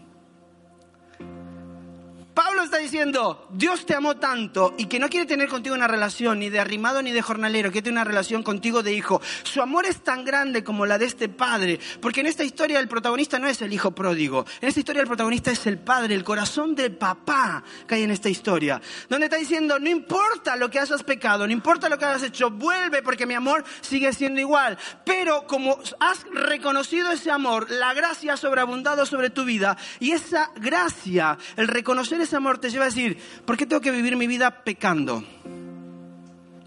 Pablo 2.39 2.63
está 2.63 2.77
diciendo, 2.77 3.49
Dios 3.51 3.85
te 3.85 3.95
amó 3.95 4.15
tanto 4.15 4.73
y 4.77 4.85
que 4.85 4.97
no 4.97 5.09
quiere 5.09 5.25
tener 5.25 5.49
contigo 5.49 5.75
una 5.75 5.89
relación 5.89 6.39
ni 6.39 6.49
de 6.49 6.61
arrimado 6.61 7.01
ni 7.01 7.11
de 7.11 7.21
jornalero, 7.21 7.69
quiere 7.69 7.83
tener 7.83 7.97
una 7.97 8.05
relación 8.05 8.43
contigo 8.43 8.81
de 8.81 8.93
hijo. 8.93 9.21
Su 9.43 9.61
amor 9.61 9.85
es 9.85 10.05
tan 10.05 10.23
grande 10.23 10.63
como 10.63 10.85
la 10.85 10.97
de 10.97 11.03
este 11.03 11.27
padre, 11.27 11.81
porque 12.01 12.21
en 12.21 12.27
esta 12.27 12.45
historia 12.45 12.79
el 12.79 12.87
protagonista 12.87 13.39
no 13.39 13.49
es 13.49 13.61
el 13.61 13.73
hijo 13.73 13.91
pródigo, 13.91 14.45
en 14.61 14.69
esta 14.69 14.79
historia 14.79 15.01
el 15.01 15.07
protagonista 15.09 15.51
es 15.51 15.67
el 15.67 15.79
padre, 15.79 16.15
el 16.15 16.23
corazón 16.23 16.75
del 16.75 16.95
papá 16.95 17.61
que 17.85 17.95
hay 17.95 18.03
en 18.03 18.11
esta 18.11 18.29
historia, 18.29 18.81
donde 19.09 19.25
está 19.25 19.35
diciendo, 19.35 19.77
no 19.77 19.89
importa 19.89 20.55
lo 20.55 20.69
que 20.69 20.79
hayas 20.79 21.03
pecado, 21.03 21.45
no 21.45 21.51
importa 21.51 21.89
lo 21.89 21.97
que 21.97 22.05
hayas 22.05 22.23
hecho, 22.23 22.51
vuelve 22.51 23.03
porque 23.03 23.25
mi 23.25 23.33
amor 23.33 23.65
sigue 23.81 24.13
siendo 24.13 24.39
igual. 24.39 24.77
Pero 25.03 25.45
como 25.45 25.77
has 25.99 26.23
reconocido 26.31 27.11
ese 27.11 27.31
amor, 27.31 27.69
la 27.69 27.93
gracia 27.93 28.35
ha 28.35 28.37
sobreabundado 28.37 29.05
sobre 29.05 29.29
tu 29.29 29.43
vida 29.43 29.75
y 29.99 30.11
esa 30.11 30.51
gracia, 30.55 31.37
el 31.57 31.67
reconocer 31.67 32.21
ese 32.21 32.28
amor 32.35 32.57
te 32.57 32.69
lleva 32.69 32.85
a 32.85 32.89
decir, 32.89 33.17
¿por 33.45 33.57
qué 33.57 33.65
tengo 33.65 33.81
que 33.81 33.91
vivir 33.91 34.15
mi 34.15 34.27
vida 34.27 34.63
pecando? 34.63 35.23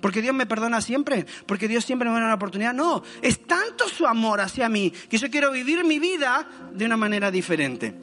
Porque 0.01 0.21
Dios 0.21 0.35
me 0.35 0.47
perdona 0.47 0.81
siempre, 0.81 1.27
porque 1.47 1.69
Dios 1.69 1.85
siempre 1.85 2.09
me 2.09 2.19
da 2.19 2.27
una 2.27 2.35
oportunidad. 2.35 2.75
No, 2.75 3.03
es 3.23 3.47
tanto 3.47 3.89
su 3.89 4.07
amor 4.07 4.41
hacia 4.41 4.69
mí 4.69 4.91
que 4.91 5.17
yo 5.17 5.31
quiero 5.31 5.53
vivir 5.53 5.85
mi 5.85 5.99
vida 6.01 6.47
de 6.73 6.85
una 6.85 6.97
manera 6.97 7.31
diferente. 7.31 7.95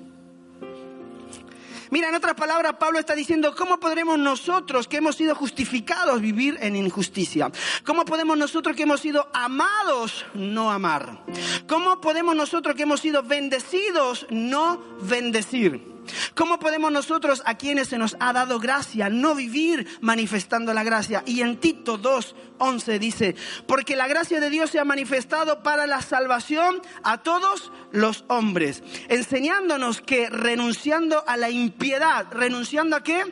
Mira, 1.91 2.09
en 2.09 2.15
otras 2.15 2.35
palabras, 2.35 2.75
Pablo 2.79 2.99
está 2.99 3.15
diciendo, 3.15 3.55
¿cómo 3.55 3.79
podremos 3.79 4.19
nosotros 4.19 4.87
que 4.87 4.97
hemos 4.97 5.15
sido 5.15 5.33
justificados 5.33 6.21
vivir 6.21 6.57
en 6.61 6.75
injusticia? 6.75 7.51
¿Cómo 7.83 8.05
podemos 8.05 8.37
nosotros 8.37 8.75
que 8.75 8.83
hemos 8.83 9.01
sido 9.01 9.27
amados 9.33 10.25
no 10.35 10.71
amar? 10.71 11.23
¿Cómo 11.67 11.99
podemos 11.99 12.35
nosotros 12.35 12.75
que 12.75 12.83
hemos 12.83 13.01
sido 13.01 13.23
bendecidos 13.23 14.27
no 14.29 14.79
bendecir? 15.01 15.98
¿Cómo 16.35 16.59
podemos 16.59 16.91
nosotros, 16.91 17.41
a 17.45 17.55
quienes 17.55 17.89
se 17.89 17.97
nos 17.97 18.15
ha 18.19 18.33
dado 18.33 18.59
gracia, 18.59 19.09
no 19.09 19.35
vivir 19.35 19.87
manifestando 20.01 20.73
la 20.73 20.83
gracia? 20.83 21.23
Y 21.25 21.41
en 21.41 21.57
Tito 21.57 21.99
2.11 21.99 22.99
dice, 22.99 23.35
porque 23.67 23.95
la 23.95 24.07
gracia 24.07 24.39
de 24.39 24.49
Dios 24.49 24.69
se 24.69 24.79
ha 24.79 24.85
manifestado 24.85 25.63
para 25.63 25.87
la 25.87 26.01
salvación 26.01 26.81
a 27.03 27.19
todos 27.19 27.71
los 27.91 28.25
hombres, 28.27 28.83
enseñándonos 29.07 30.01
que 30.01 30.29
renunciando 30.29 31.23
a 31.27 31.37
la 31.37 31.49
impiedad, 31.49 32.27
renunciando 32.31 32.95
a 32.95 33.03
qué? 33.03 33.23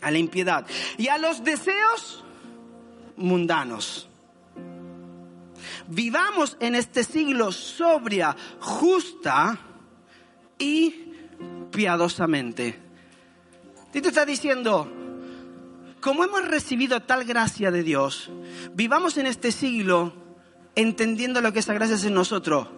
A 0.00 0.10
la 0.10 0.18
impiedad. 0.18 0.66
Y 0.96 1.08
a 1.08 1.18
los 1.18 1.44
deseos 1.44 2.24
mundanos 3.16 4.08
vivamos 5.88 6.56
en 6.60 6.74
este 6.74 7.04
siglo 7.04 7.52
sobria, 7.52 8.36
justa 8.60 9.58
y 10.58 11.07
piadosamente. 11.70 12.78
Tito 13.92 14.08
está 14.08 14.24
diciendo, 14.26 14.90
como 16.00 16.24
hemos 16.24 16.46
recibido 16.46 17.00
tal 17.00 17.24
gracia 17.24 17.70
de 17.70 17.82
Dios, 17.82 18.30
vivamos 18.74 19.16
en 19.16 19.26
este 19.26 19.52
siglo 19.52 20.12
entendiendo 20.74 21.40
lo 21.40 21.52
que 21.52 21.58
esa 21.58 21.74
gracia 21.74 21.96
es 21.96 22.04
en 22.04 22.14
nosotros, 22.14 22.68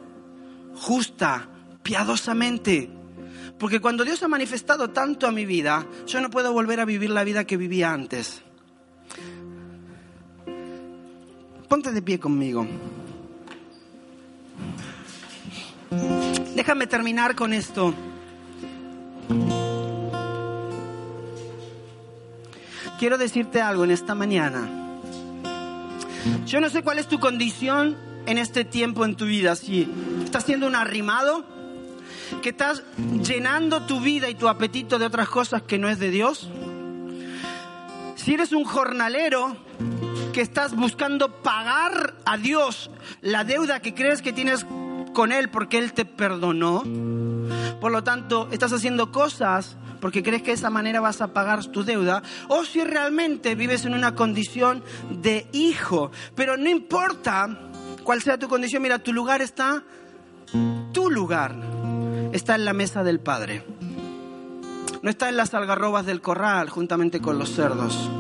justa, 0.75 1.49
piadosamente. 1.83 2.91
Porque 3.59 3.81
cuando 3.81 4.05
Dios 4.05 4.23
ha 4.23 4.29
manifestado 4.29 4.89
tanto 4.91 5.27
a 5.27 5.33
mi 5.33 5.45
vida, 5.45 5.87
yo 6.07 6.21
no 6.21 6.31
puedo 6.31 6.53
volver 6.53 6.81
a 6.81 6.87
vivir 6.87 7.11
la 7.11 7.25
vida 7.25 7.45
que 7.45 7.59
vivía 7.59 7.93
antes. 7.93 8.43
Ponte 11.69 11.93
de 11.93 12.03
pie 12.03 12.19
conmigo. 12.19 12.67
Déjame 16.55 16.87
terminar 16.87 17.35
con 17.35 17.53
esto. 17.53 17.95
Quiero 22.99 23.17
decirte 23.17 23.63
algo 23.63 23.85
en 23.85 23.91
esta 23.91 24.15
mañana. 24.15 24.69
Yo 26.47 26.61
no 26.61 26.69
sé 26.69 26.83
cuál 26.83 26.99
es 26.99 27.09
tu 27.09 27.19
condición 27.19 27.97
en 28.27 28.39
este 28.39 28.65
tiempo 28.65 29.05
en 29.05 29.17
tu 29.17 29.25
vida. 29.25 29.57
Si 29.57 29.89
estás 30.25 30.45
siendo 30.45 30.67
un 30.67 30.75
arrimado, 30.75 31.45
que 32.43 32.51
estás 32.51 32.83
llenando 33.23 33.83
tu 33.83 34.01
vida 34.01 34.29
y 34.29 34.35
tu 34.35 34.49
apetito 34.49 34.99
de 34.99 35.07
otras 35.07 35.29
cosas 35.29 35.63
que 35.63 35.79
no 35.79 35.89
es 35.89 35.99
de 35.99 36.11
Dios. 36.11 36.51
Si 38.17 38.35
eres 38.35 38.53
un 38.53 38.65
jornalero 38.65 39.57
que 40.33 40.41
estás 40.41 40.77
buscando 40.77 41.43
pagar 41.43 42.15
a 42.25 42.37
Dios 42.37 42.91
la 43.21 43.45
deuda 43.45 43.81
que 43.81 43.95
crees 43.95 44.23
que 44.23 44.33
tienes 44.33 44.67
con 45.15 45.33
Él 45.33 45.49
porque 45.49 45.79
Él 45.79 45.93
te 45.93 46.05
perdonó. 46.05 46.83
Por 47.81 47.93
lo 47.93 48.03
tanto, 48.03 48.49
estás 48.51 48.73
haciendo 48.73 49.13
cosas 49.13 49.77
porque 50.01 50.23
crees 50.23 50.43
que 50.43 50.49
de 50.49 50.55
esa 50.55 50.71
manera 50.71 51.01
vas 51.01 51.21
a 51.21 51.33
pagar 51.33 51.65
tu 51.67 51.85
deuda. 51.85 52.23
O 52.49 52.65
si 52.65 52.83
realmente 52.83 53.55
vives 53.55 53.85
en 53.85 53.95
una 53.95 54.15
condición 54.15 54.83
de 55.11 55.47
hijo. 55.53 56.11
Pero 56.35 56.57
no 56.57 56.69
importa 56.69 57.71
cuál 58.03 58.23
sea 58.23 58.39
tu 58.39 58.49
condición, 58.49 58.83
mira, 58.83 58.99
tu 58.99 59.13
lugar 59.13 59.43
está, 59.43 59.85
tu 60.93 61.11
lugar 61.11 61.55
está 62.33 62.55
en 62.55 62.65
la 62.65 62.73
mesa 62.73 63.05
del 63.05 63.21
Padre. 63.21 63.65
No 65.03 65.09
está 65.09 65.29
en 65.29 65.37
las 65.37 65.55
algarrobas 65.55 66.05
del 66.05 66.21
corral 66.21 66.69
juntamente 66.69 67.21
con 67.21 67.39
los 67.39 67.51
cerdos. 67.55 68.11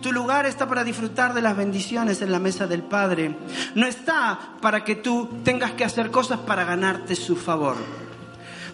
Tu 0.00 0.12
lugar 0.12 0.46
está 0.46 0.66
para 0.66 0.84
disfrutar 0.84 1.34
de 1.34 1.42
las 1.42 1.56
bendiciones 1.56 2.22
en 2.22 2.32
la 2.32 2.38
mesa 2.38 2.66
del 2.66 2.82
Padre. 2.82 3.36
No 3.74 3.86
está 3.86 4.38
para 4.60 4.82
que 4.84 4.96
tú 4.96 5.28
tengas 5.44 5.72
que 5.72 5.84
hacer 5.84 6.10
cosas 6.10 6.40
para 6.40 6.64
ganarte 6.64 7.14
su 7.14 7.36
favor. 7.36 7.76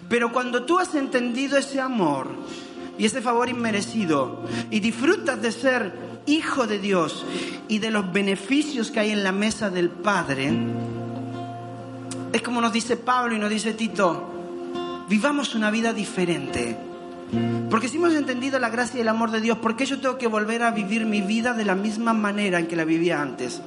Pero 0.09 0.31
cuando 0.31 0.63
tú 0.63 0.79
has 0.79 0.95
entendido 0.95 1.57
ese 1.57 1.79
amor 1.79 2.27
y 2.97 3.05
ese 3.05 3.21
favor 3.21 3.49
inmerecido 3.49 4.43
y 4.69 4.79
disfrutas 4.79 5.41
de 5.41 5.51
ser 5.51 5.93
hijo 6.25 6.67
de 6.67 6.79
Dios 6.79 7.25
y 7.67 7.79
de 7.79 7.91
los 7.91 8.11
beneficios 8.11 8.91
que 8.91 8.99
hay 8.99 9.11
en 9.11 9.23
la 9.23 9.31
mesa 9.31 9.69
del 9.69 9.89
Padre, 9.89 10.51
es 12.31 12.41
como 12.41 12.61
nos 12.61 12.73
dice 12.73 12.97
Pablo 12.97 13.35
y 13.35 13.39
nos 13.39 13.49
dice 13.49 13.73
Tito, 13.73 14.29
vivamos 15.09 15.55
una 15.55 15.71
vida 15.71 15.93
diferente 15.93 16.92
porque 17.69 17.87
si 17.87 17.97
hemos 17.97 18.13
entendido 18.13 18.59
la 18.59 18.69
gracia 18.69 18.99
y 18.99 19.01
el 19.01 19.07
amor 19.07 19.31
de 19.31 19.41
Dios, 19.41 19.57
¿por 19.57 19.75
qué 19.75 19.85
yo 19.85 19.99
tengo 19.99 20.17
que 20.17 20.27
volver 20.27 20.61
a 20.61 20.71
vivir 20.71 21.05
mi 21.05 21.21
vida 21.21 21.53
de 21.53 21.65
la 21.65 21.73
misma 21.73 22.13
manera 22.13 22.59
en 22.59 22.67
que 22.67 22.75
la 22.75 22.85
vivía 22.85 23.21
antes? 23.21 23.61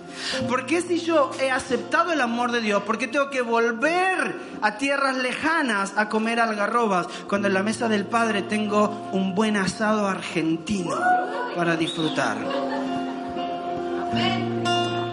¿Por 0.48 0.66
qué 0.66 0.80
si 0.80 1.00
yo 1.00 1.32
he 1.40 1.50
aceptado 1.50 2.12
el 2.12 2.20
amor 2.20 2.52
de 2.52 2.60
Dios, 2.60 2.82
por 2.82 2.98
qué 2.98 3.08
tengo 3.08 3.30
que 3.30 3.42
volver 3.42 4.36
a 4.62 4.78
tierras 4.78 5.16
lejanas 5.16 5.94
a 5.96 6.08
comer 6.08 6.38
algarrobas 6.38 7.08
cuando 7.28 7.48
en 7.48 7.54
la 7.54 7.62
mesa 7.62 7.88
del 7.88 8.06
Padre 8.06 8.42
tengo 8.42 9.10
un 9.12 9.34
buen 9.34 9.56
asado 9.56 10.06
argentino 10.06 10.94
para 11.56 11.76
disfrutar? 11.76 12.36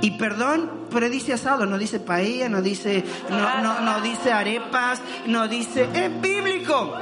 Y 0.02 0.12
perdón, 0.12 0.70
pero 0.92 1.10
dice 1.10 1.34
asado, 1.34 1.66
no 1.66 1.78
dice 1.78 2.00
paella, 2.00 2.50
no 2.50 2.62
dice, 2.62 3.04
no, 3.30 3.80
no 3.82 4.02
dice 4.02 4.32
arepas, 4.32 5.02
no 5.26 5.48
dice, 5.48 5.88
es 5.94 6.22
bíblico. 6.22 6.94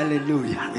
Aleluya. 0.00 0.72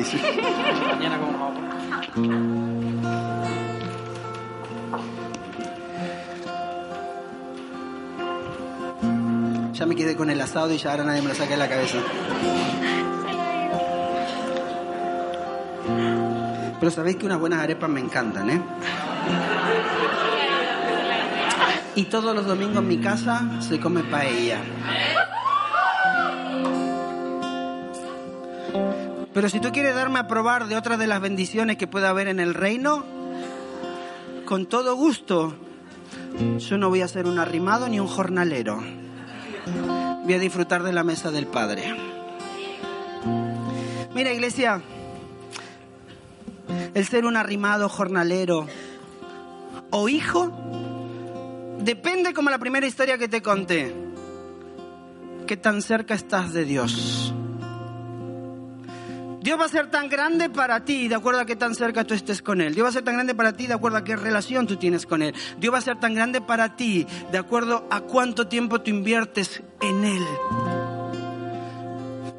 Ya 9.73 9.85
me 9.85 9.95
quedé 9.95 10.15
con 10.15 10.31
el 10.31 10.41
asado 10.41 10.73
y 10.73 10.77
ya 10.77 10.89
ahora 10.89 11.03
nadie 11.03 11.21
me 11.21 11.27
lo 11.27 11.35
saca 11.35 11.51
de 11.51 11.57
la 11.57 11.69
cabeza. 11.69 11.99
Pero 16.79 16.91
sabéis 16.91 17.17
que 17.17 17.27
unas 17.27 17.39
buenas 17.39 17.59
arepas 17.59 17.91
me 17.91 17.99
encantan, 17.99 18.49
¿eh? 18.49 18.61
Y 21.93 22.05
todos 22.05 22.35
los 22.35 22.47
domingos 22.47 22.77
en 22.77 22.87
mi 22.87 22.97
casa 22.97 23.43
se 23.59 23.79
come 23.79 24.01
paella. 24.01 24.61
Pero 29.41 29.49
si 29.49 29.59
tú 29.59 29.71
quieres 29.71 29.95
darme 29.95 30.19
a 30.19 30.27
probar 30.27 30.67
de 30.67 30.77
otra 30.77 30.97
de 30.97 31.07
las 31.07 31.19
bendiciones 31.19 31.77
que 31.77 31.87
puede 31.87 32.05
haber 32.05 32.27
en 32.27 32.39
el 32.39 32.53
reino, 32.53 33.03
con 34.45 34.67
todo 34.67 34.95
gusto, 34.95 35.55
yo 36.59 36.77
no 36.77 36.89
voy 36.89 37.01
a 37.01 37.07
ser 37.07 37.25
un 37.25 37.39
arrimado 37.39 37.89
ni 37.89 37.99
un 37.99 38.05
jornalero. 38.05 38.79
Voy 40.23 40.33
a 40.35 40.37
disfrutar 40.37 40.83
de 40.83 40.93
la 40.93 41.03
mesa 41.03 41.31
del 41.31 41.47
Padre. 41.47 41.91
Mira, 44.13 44.31
iglesia, 44.31 44.79
el 46.93 47.07
ser 47.07 47.25
un 47.25 47.35
arrimado, 47.35 47.89
jornalero 47.89 48.67
o 49.89 50.07
hijo, 50.07 50.51
depende 51.79 52.35
como 52.35 52.51
la 52.51 52.59
primera 52.59 52.85
historia 52.85 53.17
que 53.17 53.27
te 53.27 53.41
conté, 53.41 53.91
qué 55.47 55.57
tan 55.57 55.81
cerca 55.81 56.13
estás 56.13 56.53
de 56.53 56.63
Dios. 56.63 57.33
Dios 59.41 59.59
va 59.59 59.65
a 59.65 59.69
ser 59.69 59.89
tan 59.89 60.07
grande 60.07 60.51
para 60.51 60.85
ti 60.85 61.07
de 61.07 61.15
acuerdo 61.15 61.41
a 61.41 61.45
qué 61.45 61.55
tan 61.55 61.73
cerca 61.73 62.03
tú 62.03 62.13
estés 62.13 62.43
con 62.43 62.61
Él. 62.61 62.75
Dios 62.75 62.85
va 62.85 62.89
a 62.89 62.93
ser 62.93 63.01
tan 63.01 63.15
grande 63.15 63.33
para 63.33 63.53
ti 63.53 63.65
de 63.65 63.73
acuerdo 63.73 63.97
a 63.97 64.03
qué 64.03 64.15
relación 64.15 64.67
tú 64.67 64.75
tienes 64.77 65.07
con 65.07 65.23
Él. 65.23 65.33
Dios 65.57 65.73
va 65.73 65.79
a 65.79 65.81
ser 65.81 65.99
tan 65.99 66.13
grande 66.13 66.41
para 66.41 66.75
ti 66.75 67.07
de 67.31 67.39
acuerdo 67.39 67.87
a 67.89 68.01
cuánto 68.01 68.47
tiempo 68.47 68.81
tú 68.81 68.91
inviertes 68.91 69.63
en 69.81 70.05
Él. 70.05 70.23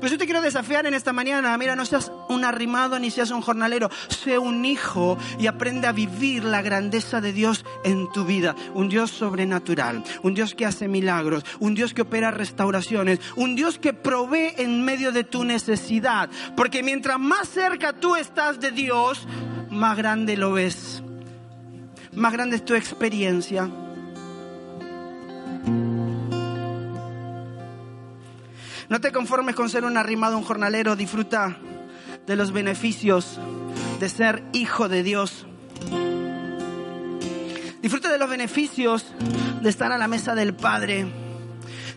Pues 0.02 0.10
yo 0.10 0.18
te 0.18 0.24
quiero 0.24 0.42
desafiar 0.42 0.84
en 0.84 0.94
esta 0.94 1.12
mañana. 1.12 1.56
Mira, 1.56 1.76
no 1.76 1.86
seas 1.86 2.10
un 2.28 2.44
arrimado 2.44 2.98
ni 2.98 3.12
seas 3.12 3.30
un 3.30 3.40
jornalero. 3.40 3.88
Sé 4.08 4.36
un 4.36 4.64
hijo 4.64 5.16
y 5.38 5.46
aprende 5.46 5.86
a 5.86 5.92
vivir 5.92 6.42
la 6.42 6.60
grandeza 6.60 7.20
de 7.20 7.32
Dios 7.32 7.64
en 7.84 8.10
tu 8.10 8.24
vida. 8.24 8.56
Un 8.74 8.88
Dios 8.88 9.12
sobrenatural, 9.12 10.02
un 10.24 10.34
Dios 10.34 10.56
que 10.56 10.66
hace 10.66 10.88
milagros, 10.88 11.44
un 11.60 11.76
Dios 11.76 11.94
que 11.94 12.02
opera 12.02 12.32
restauraciones, 12.32 13.20
un 13.36 13.54
Dios 13.54 13.78
que 13.78 13.92
provee 13.92 14.54
en 14.56 14.84
medio 14.84 15.12
de 15.12 15.22
tu 15.22 15.44
necesidad. 15.44 16.28
Porque 16.56 16.82
mientras 16.82 17.20
más 17.20 17.48
cerca 17.48 17.92
tú 17.92 18.16
estás 18.16 18.58
de 18.58 18.72
Dios, 18.72 19.28
más 19.70 19.96
grande 19.96 20.36
lo 20.36 20.50
ves. 20.50 21.00
Más 22.10 22.32
grande 22.32 22.56
es 22.56 22.64
tu 22.64 22.74
experiencia. 22.74 23.70
No 28.92 29.00
te 29.00 29.10
conformes 29.10 29.54
con 29.54 29.70
ser 29.70 29.86
un 29.86 29.96
arrimado, 29.96 30.36
un 30.36 30.44
jornalero. 30.44 30.96
Disfruta 30.96 31.56
de 32.26 32.36
los 32.36 32.52
beneficios 32.52 33.40
de 33.98 34.08
ser 34.10 34.42
hijo 34.52 34.86
de 34.90 35.02
Dios. 35.02 35.46
Disfruta 37.80 38.12
de 38.12 38.18
los 38.18 38.28
beneficios 38.28 39.06
de 39.62 39.70
estar 39.70 39.92
a 39.92 39.96
la 39.96 40.08
mesa 40.08 40.34
del 40.34 40.52
Padre. 40.52 41.06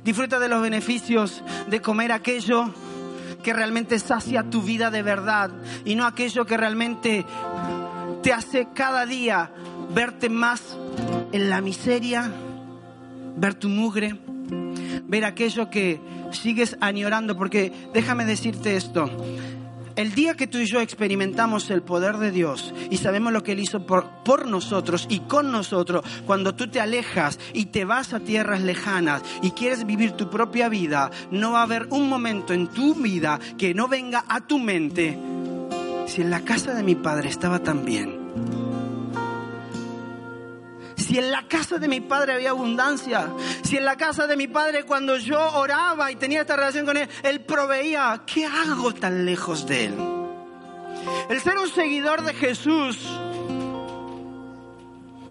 Disfruta 0.05 0.39
de 0.39 0.47
los 0.47 0.61
beneficios 0.61 1.43
de 1.67 1.81
comer 1.81 2.13
aquello 2.13 2.73
que 3.43 3.51
realmente 3.51 3.99
sacia 3.99 4.49
tu 4.49 4.61
vida 4.61 4.89
de 4.89 5.03
verdad 5.03 5.51
y 5.83 5.95
no 5.95 6.05
aquello 6.05 6.45
que 6.45 6.55
realmente 6.55 7.25
te 8.23 8.31
hace 8.31 8.69
cada 8.73 9.05
día 9.05 9.51
verte 9.93 10.29
más 10.29 10.77
en 11.33 11.49
la 11.49 11.59
miseria, 11.59 12.31
ver 13.35 13.55
tu 13.55 13.67
mugre, 13.67 14.17
ver 15.07 15.25
aquello 15.25 15.69
que 15.69 15.99
sigues 16.31 16.77
añorando, 16.81 17.37
porque 17.37 17.71
déjame 17.93 18.25
decirte 18.25 18.75
esto, 18.75 19.09
El 19.95 20.13
día 20.13 20.33
que 20.35 20.45
tú 20.45 20.57
y 20.57 20.65
yo 20.65 20.81
experimentamos 20.81 21.69
el 21.69 21.81
poder 21.81 22.17
de 22.17 22.29
Dios 22.29 22.73
y 22.89 22.97
sabemos 22.97 23.31
lo 23.31 23.43
que 23.43 23.53
Él 23.53 23.61
hizo 23.61 23.85
por, 23.85 24.09
por, 24.25 24.45
nosotros 24.45 25.07
y 25.09 25.21
con 25.21 25.53
nosotros, 25.53 26.03
cuando 26.25 26.53
tú 26.53 26.67
te 26.67 26.81
alejas 26.81 27.39
y 27.53 27.67
te 27.67 27.85
vas 27.85 28.11
a 28.11 28.19
tierras 28.19 28.61
lejanas 28.61 29.23
y 29.41 29.51
quieres 29.51 29.85
vivir 29.85 30.11
tu 30.11 30.29
propia 30.29 30.67
vida, 30.67 31.11
no 31.31 31.53
va 31.53 31.61
a 31.61 31.63
haber 31.63 31.87
un 31.91 32.09
momento 32.09 32.51
en 32.51 32.67
tu 32.67 32.93
vida 32.95 33.39
que 33.57 33.73
no 33.73 33.87
venga 33.87 34.25
a 34.27 34.41
tu 34.41 34.59
mente. 34.59 35.17
Si 36.07 36.21
en 36.21 36.29
la 36.29 36.41
casa 36.41 36.73
de 36.73 36.83
mi 36.83 36.95
padre 36.95 37.29
estaba 37.29 37.59
tan 37.59 37.85
bien, 37.85 38.24
si 41.05 41.19
en 41.19 41.31
la 41.31 41.47
casa 41.47 41.77
de 41.77 41.87
mi 41.87 42.01
padre 42.01 42.33
había 42.33 42.49
abundancia, 42.49 43.29
si 43.63 43.77
en 43.77 43.85
la 43.85 43.95
casa 43.95 44.25
de 44.25 44.35
mi 44.35 44.47
padre 44.47 44.83
cuando 44.83 45.17
yo 45.17 45.39
oraba 45.55 46.11
y 46.11 46.15
tenía 46.15 46.41
esta 46.41 46.55
relación 46.55 46.85
con 46.85 46.97
él, 46.97 47.07
él 47.21 47.41
proveía, 47.41 48.23
¿qué 48.25 48.45
hago 48.45 48.91
tan 48.93 49.23
lejos 49.23 49.67
de 49.67 49.85
él? 49.85 49.95
El 51.29 51.39
ser 51.41 51.57
un 51.59 51.69
seguidor 51.69 52.23
de 52.23 52.33
Jesús 52.33 52.97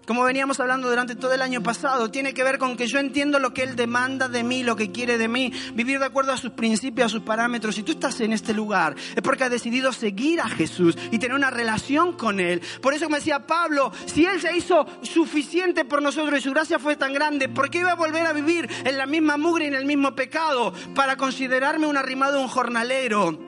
como 0.05 0.23
veníamos 0.23 0.59
hablando 0.59 0.89
durante 0.89 1.15
todo 1.15 1.33
el 1.33 1.41
año 1.41 1.61
pasado, 1.63 2.11
tiene 2.11 2.33
que 2.33 2.43
ver 2.43 2.57
con 2.57 2.77
que 2.77 2.87
yo 2.87 2.99
entiendo 2.99 3.39
lo 3.39 3.53
que 3.53 3.63
Él 3.63 3.75
demanda 3.75 4.27
de 4.27 4.43
mí, 4.43 4.63
lo 4.63 4.75
que 4.75 4.91
quiere 4.91 5.17
de 5.17 5.27
mí, 5.27 5.51
vivir 5.73 5.99
de 5.99 6.05
acuerdo 6.05 6.31
a 6.31 6.37
sus 6.37 6.51
principios, 6.51 7.07
a 7.07 7.09
sus 7.09 7.21
parámetros. 7.21 7.75
Si 7.75 7.83
tú 7.83 7.93
estás 7.93 8.19
en 8.21 8.33
este 8.33 8.53
lugar, 8.53 8.95
es 9.15 9.21
porque 9.21 9.43
has 9.43 9.51
decidido 9.51 9.91
seguir 9.91 10.41
a 10.41 10.49
Jesús 10.49 10.97
y 11.11 11.19
tener 11.19 11.35
una 11.35 11.49
relación 11.49 12.13
con 12.13 12.39
Él. 12.39 12.61
Por 12.81 12.93
eso 12.93 13.09
me 13.09 13.17
decía 13.17 13.45
Pablo, 13.47 13.91
si 14.05 14.25
Él 14.25 14.39
se 14.39 14.55
hizo 14.55 14.85
suficiente 15.01 15.85
por 15.85 16.01
nosotros 16.01 16.39
y 16.39 16.41
su 16.41 16.51
gracia 16.51 16.79
fue 16.79 16.95
tan 16.95 17.13
grande, 17.13 17.49
¿por 17.49 17.69
qué 17.69 17.79
iba 17.79 17.91
a 17.91 17.95
volver 17.95 18.25
a 18.25 18.33
vivir 18.33 18.69
en 18.83 18.97
la 18.97 19.05
misma 19.05 19.37
mugre 19.37 19.65
y 19.65 19.67
en 19.69 19.75
el 19.75 19.85
mismo 19.85 20.15
pecado 20.15 20.73
para 20.93 21.17
considerarme 21.17 21.87
un 21.87 21.97
arrimado, 21.97 22.41
un 22.41 22.47
jornalero? 22.47 23.44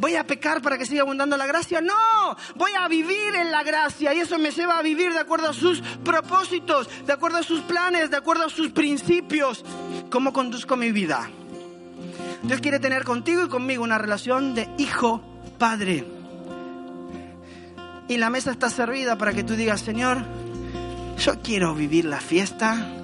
¿Voy 0.00 0.16
a 0.16 0.26
pecar 0.26 0.62
para 0.62 0.78
que 0.78 0.86
siga 0.86 1.02
abundando 1.02 1.36
la 1.36 1.46
gracia? 1.46 1.82
No, 1.82 2.34
voy 2.54 2.72
a 2.72 2.88
vivir 2.88 3.34
en 3.34 3.52
la 3.52 3.62
gracia 3.62 4.14
y 4.14 4.20
eso 4.20 4.38
me 4.38 4.50
lleva 4.50 4.78
a 4.78 4.82
vivir 4.82 5.12
de 5.12 5.18
acuerdo 5.18 5.50
a 5.50 5.52
sus 5.52 5.82
propósitos, 6.02 6.88
de 7.04 7.12
acuerdo 7.12 7.36
a 7.36 7.42
sus 7.42 7.60
planes, 7.60 8.10
de 8.10 8.16
acuerdo 8.16 8.46
a 8.46 8.48
sus 8.48 8.70
principios. 8.70 9.62
¿Cómo 10.10 10.32
conduzco 10.32 10.74
mi 10.74 10.90
vida? 10.90 11.28
Dios 12.42 12.62
quiere 12.62 12.80
tener 12.80 13.04
contigo 13.04 13.44
y 13.44 13.48
conmigo 13.48 13.84
una 13.84 13.98
relación 13.98 14.54
de 14.54 14.70
hijo-padre. 14.78 16.06
Y 18.08 18.16
la 18.16 18.30
mesa 18.30 18.52
está 18.52 18.70
servida 18.70 19.18
para 19.18 19.34
que 19.34 19.44
tú 19.44 19.54
digas, 19.54 19.82
Señor, 19.82 20.24
yo 21.18 21.42
quiero 21.42 21.74
vivir 21.74 22.06
la 22.06 22.20
fiesta 22.20 22.99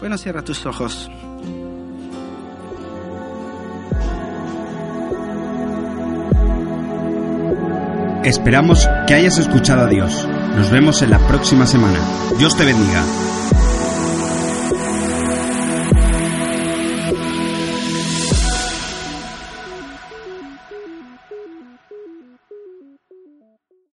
Bueno, 0.00 0.16
cierra 0.16 0.42
tus 0.42 0.64
ojos. 0.64 1.10
Esperamos 8.24 8.88
que 9.06 9.14
hayas 9.14 9.38
escuchado 9.38 9.86
a 9.86 9.88
Dios. 9.88 10.28
Nos 10.54 10.70
vemos 10.70 11.02
en 11.02 11.10
la 11.10 11.18
próxima 11.26 11.66
semana. 11.66 11.98
Dios 12.38 12.56
te 12.56 12.64
bendiga. 12.64 13.02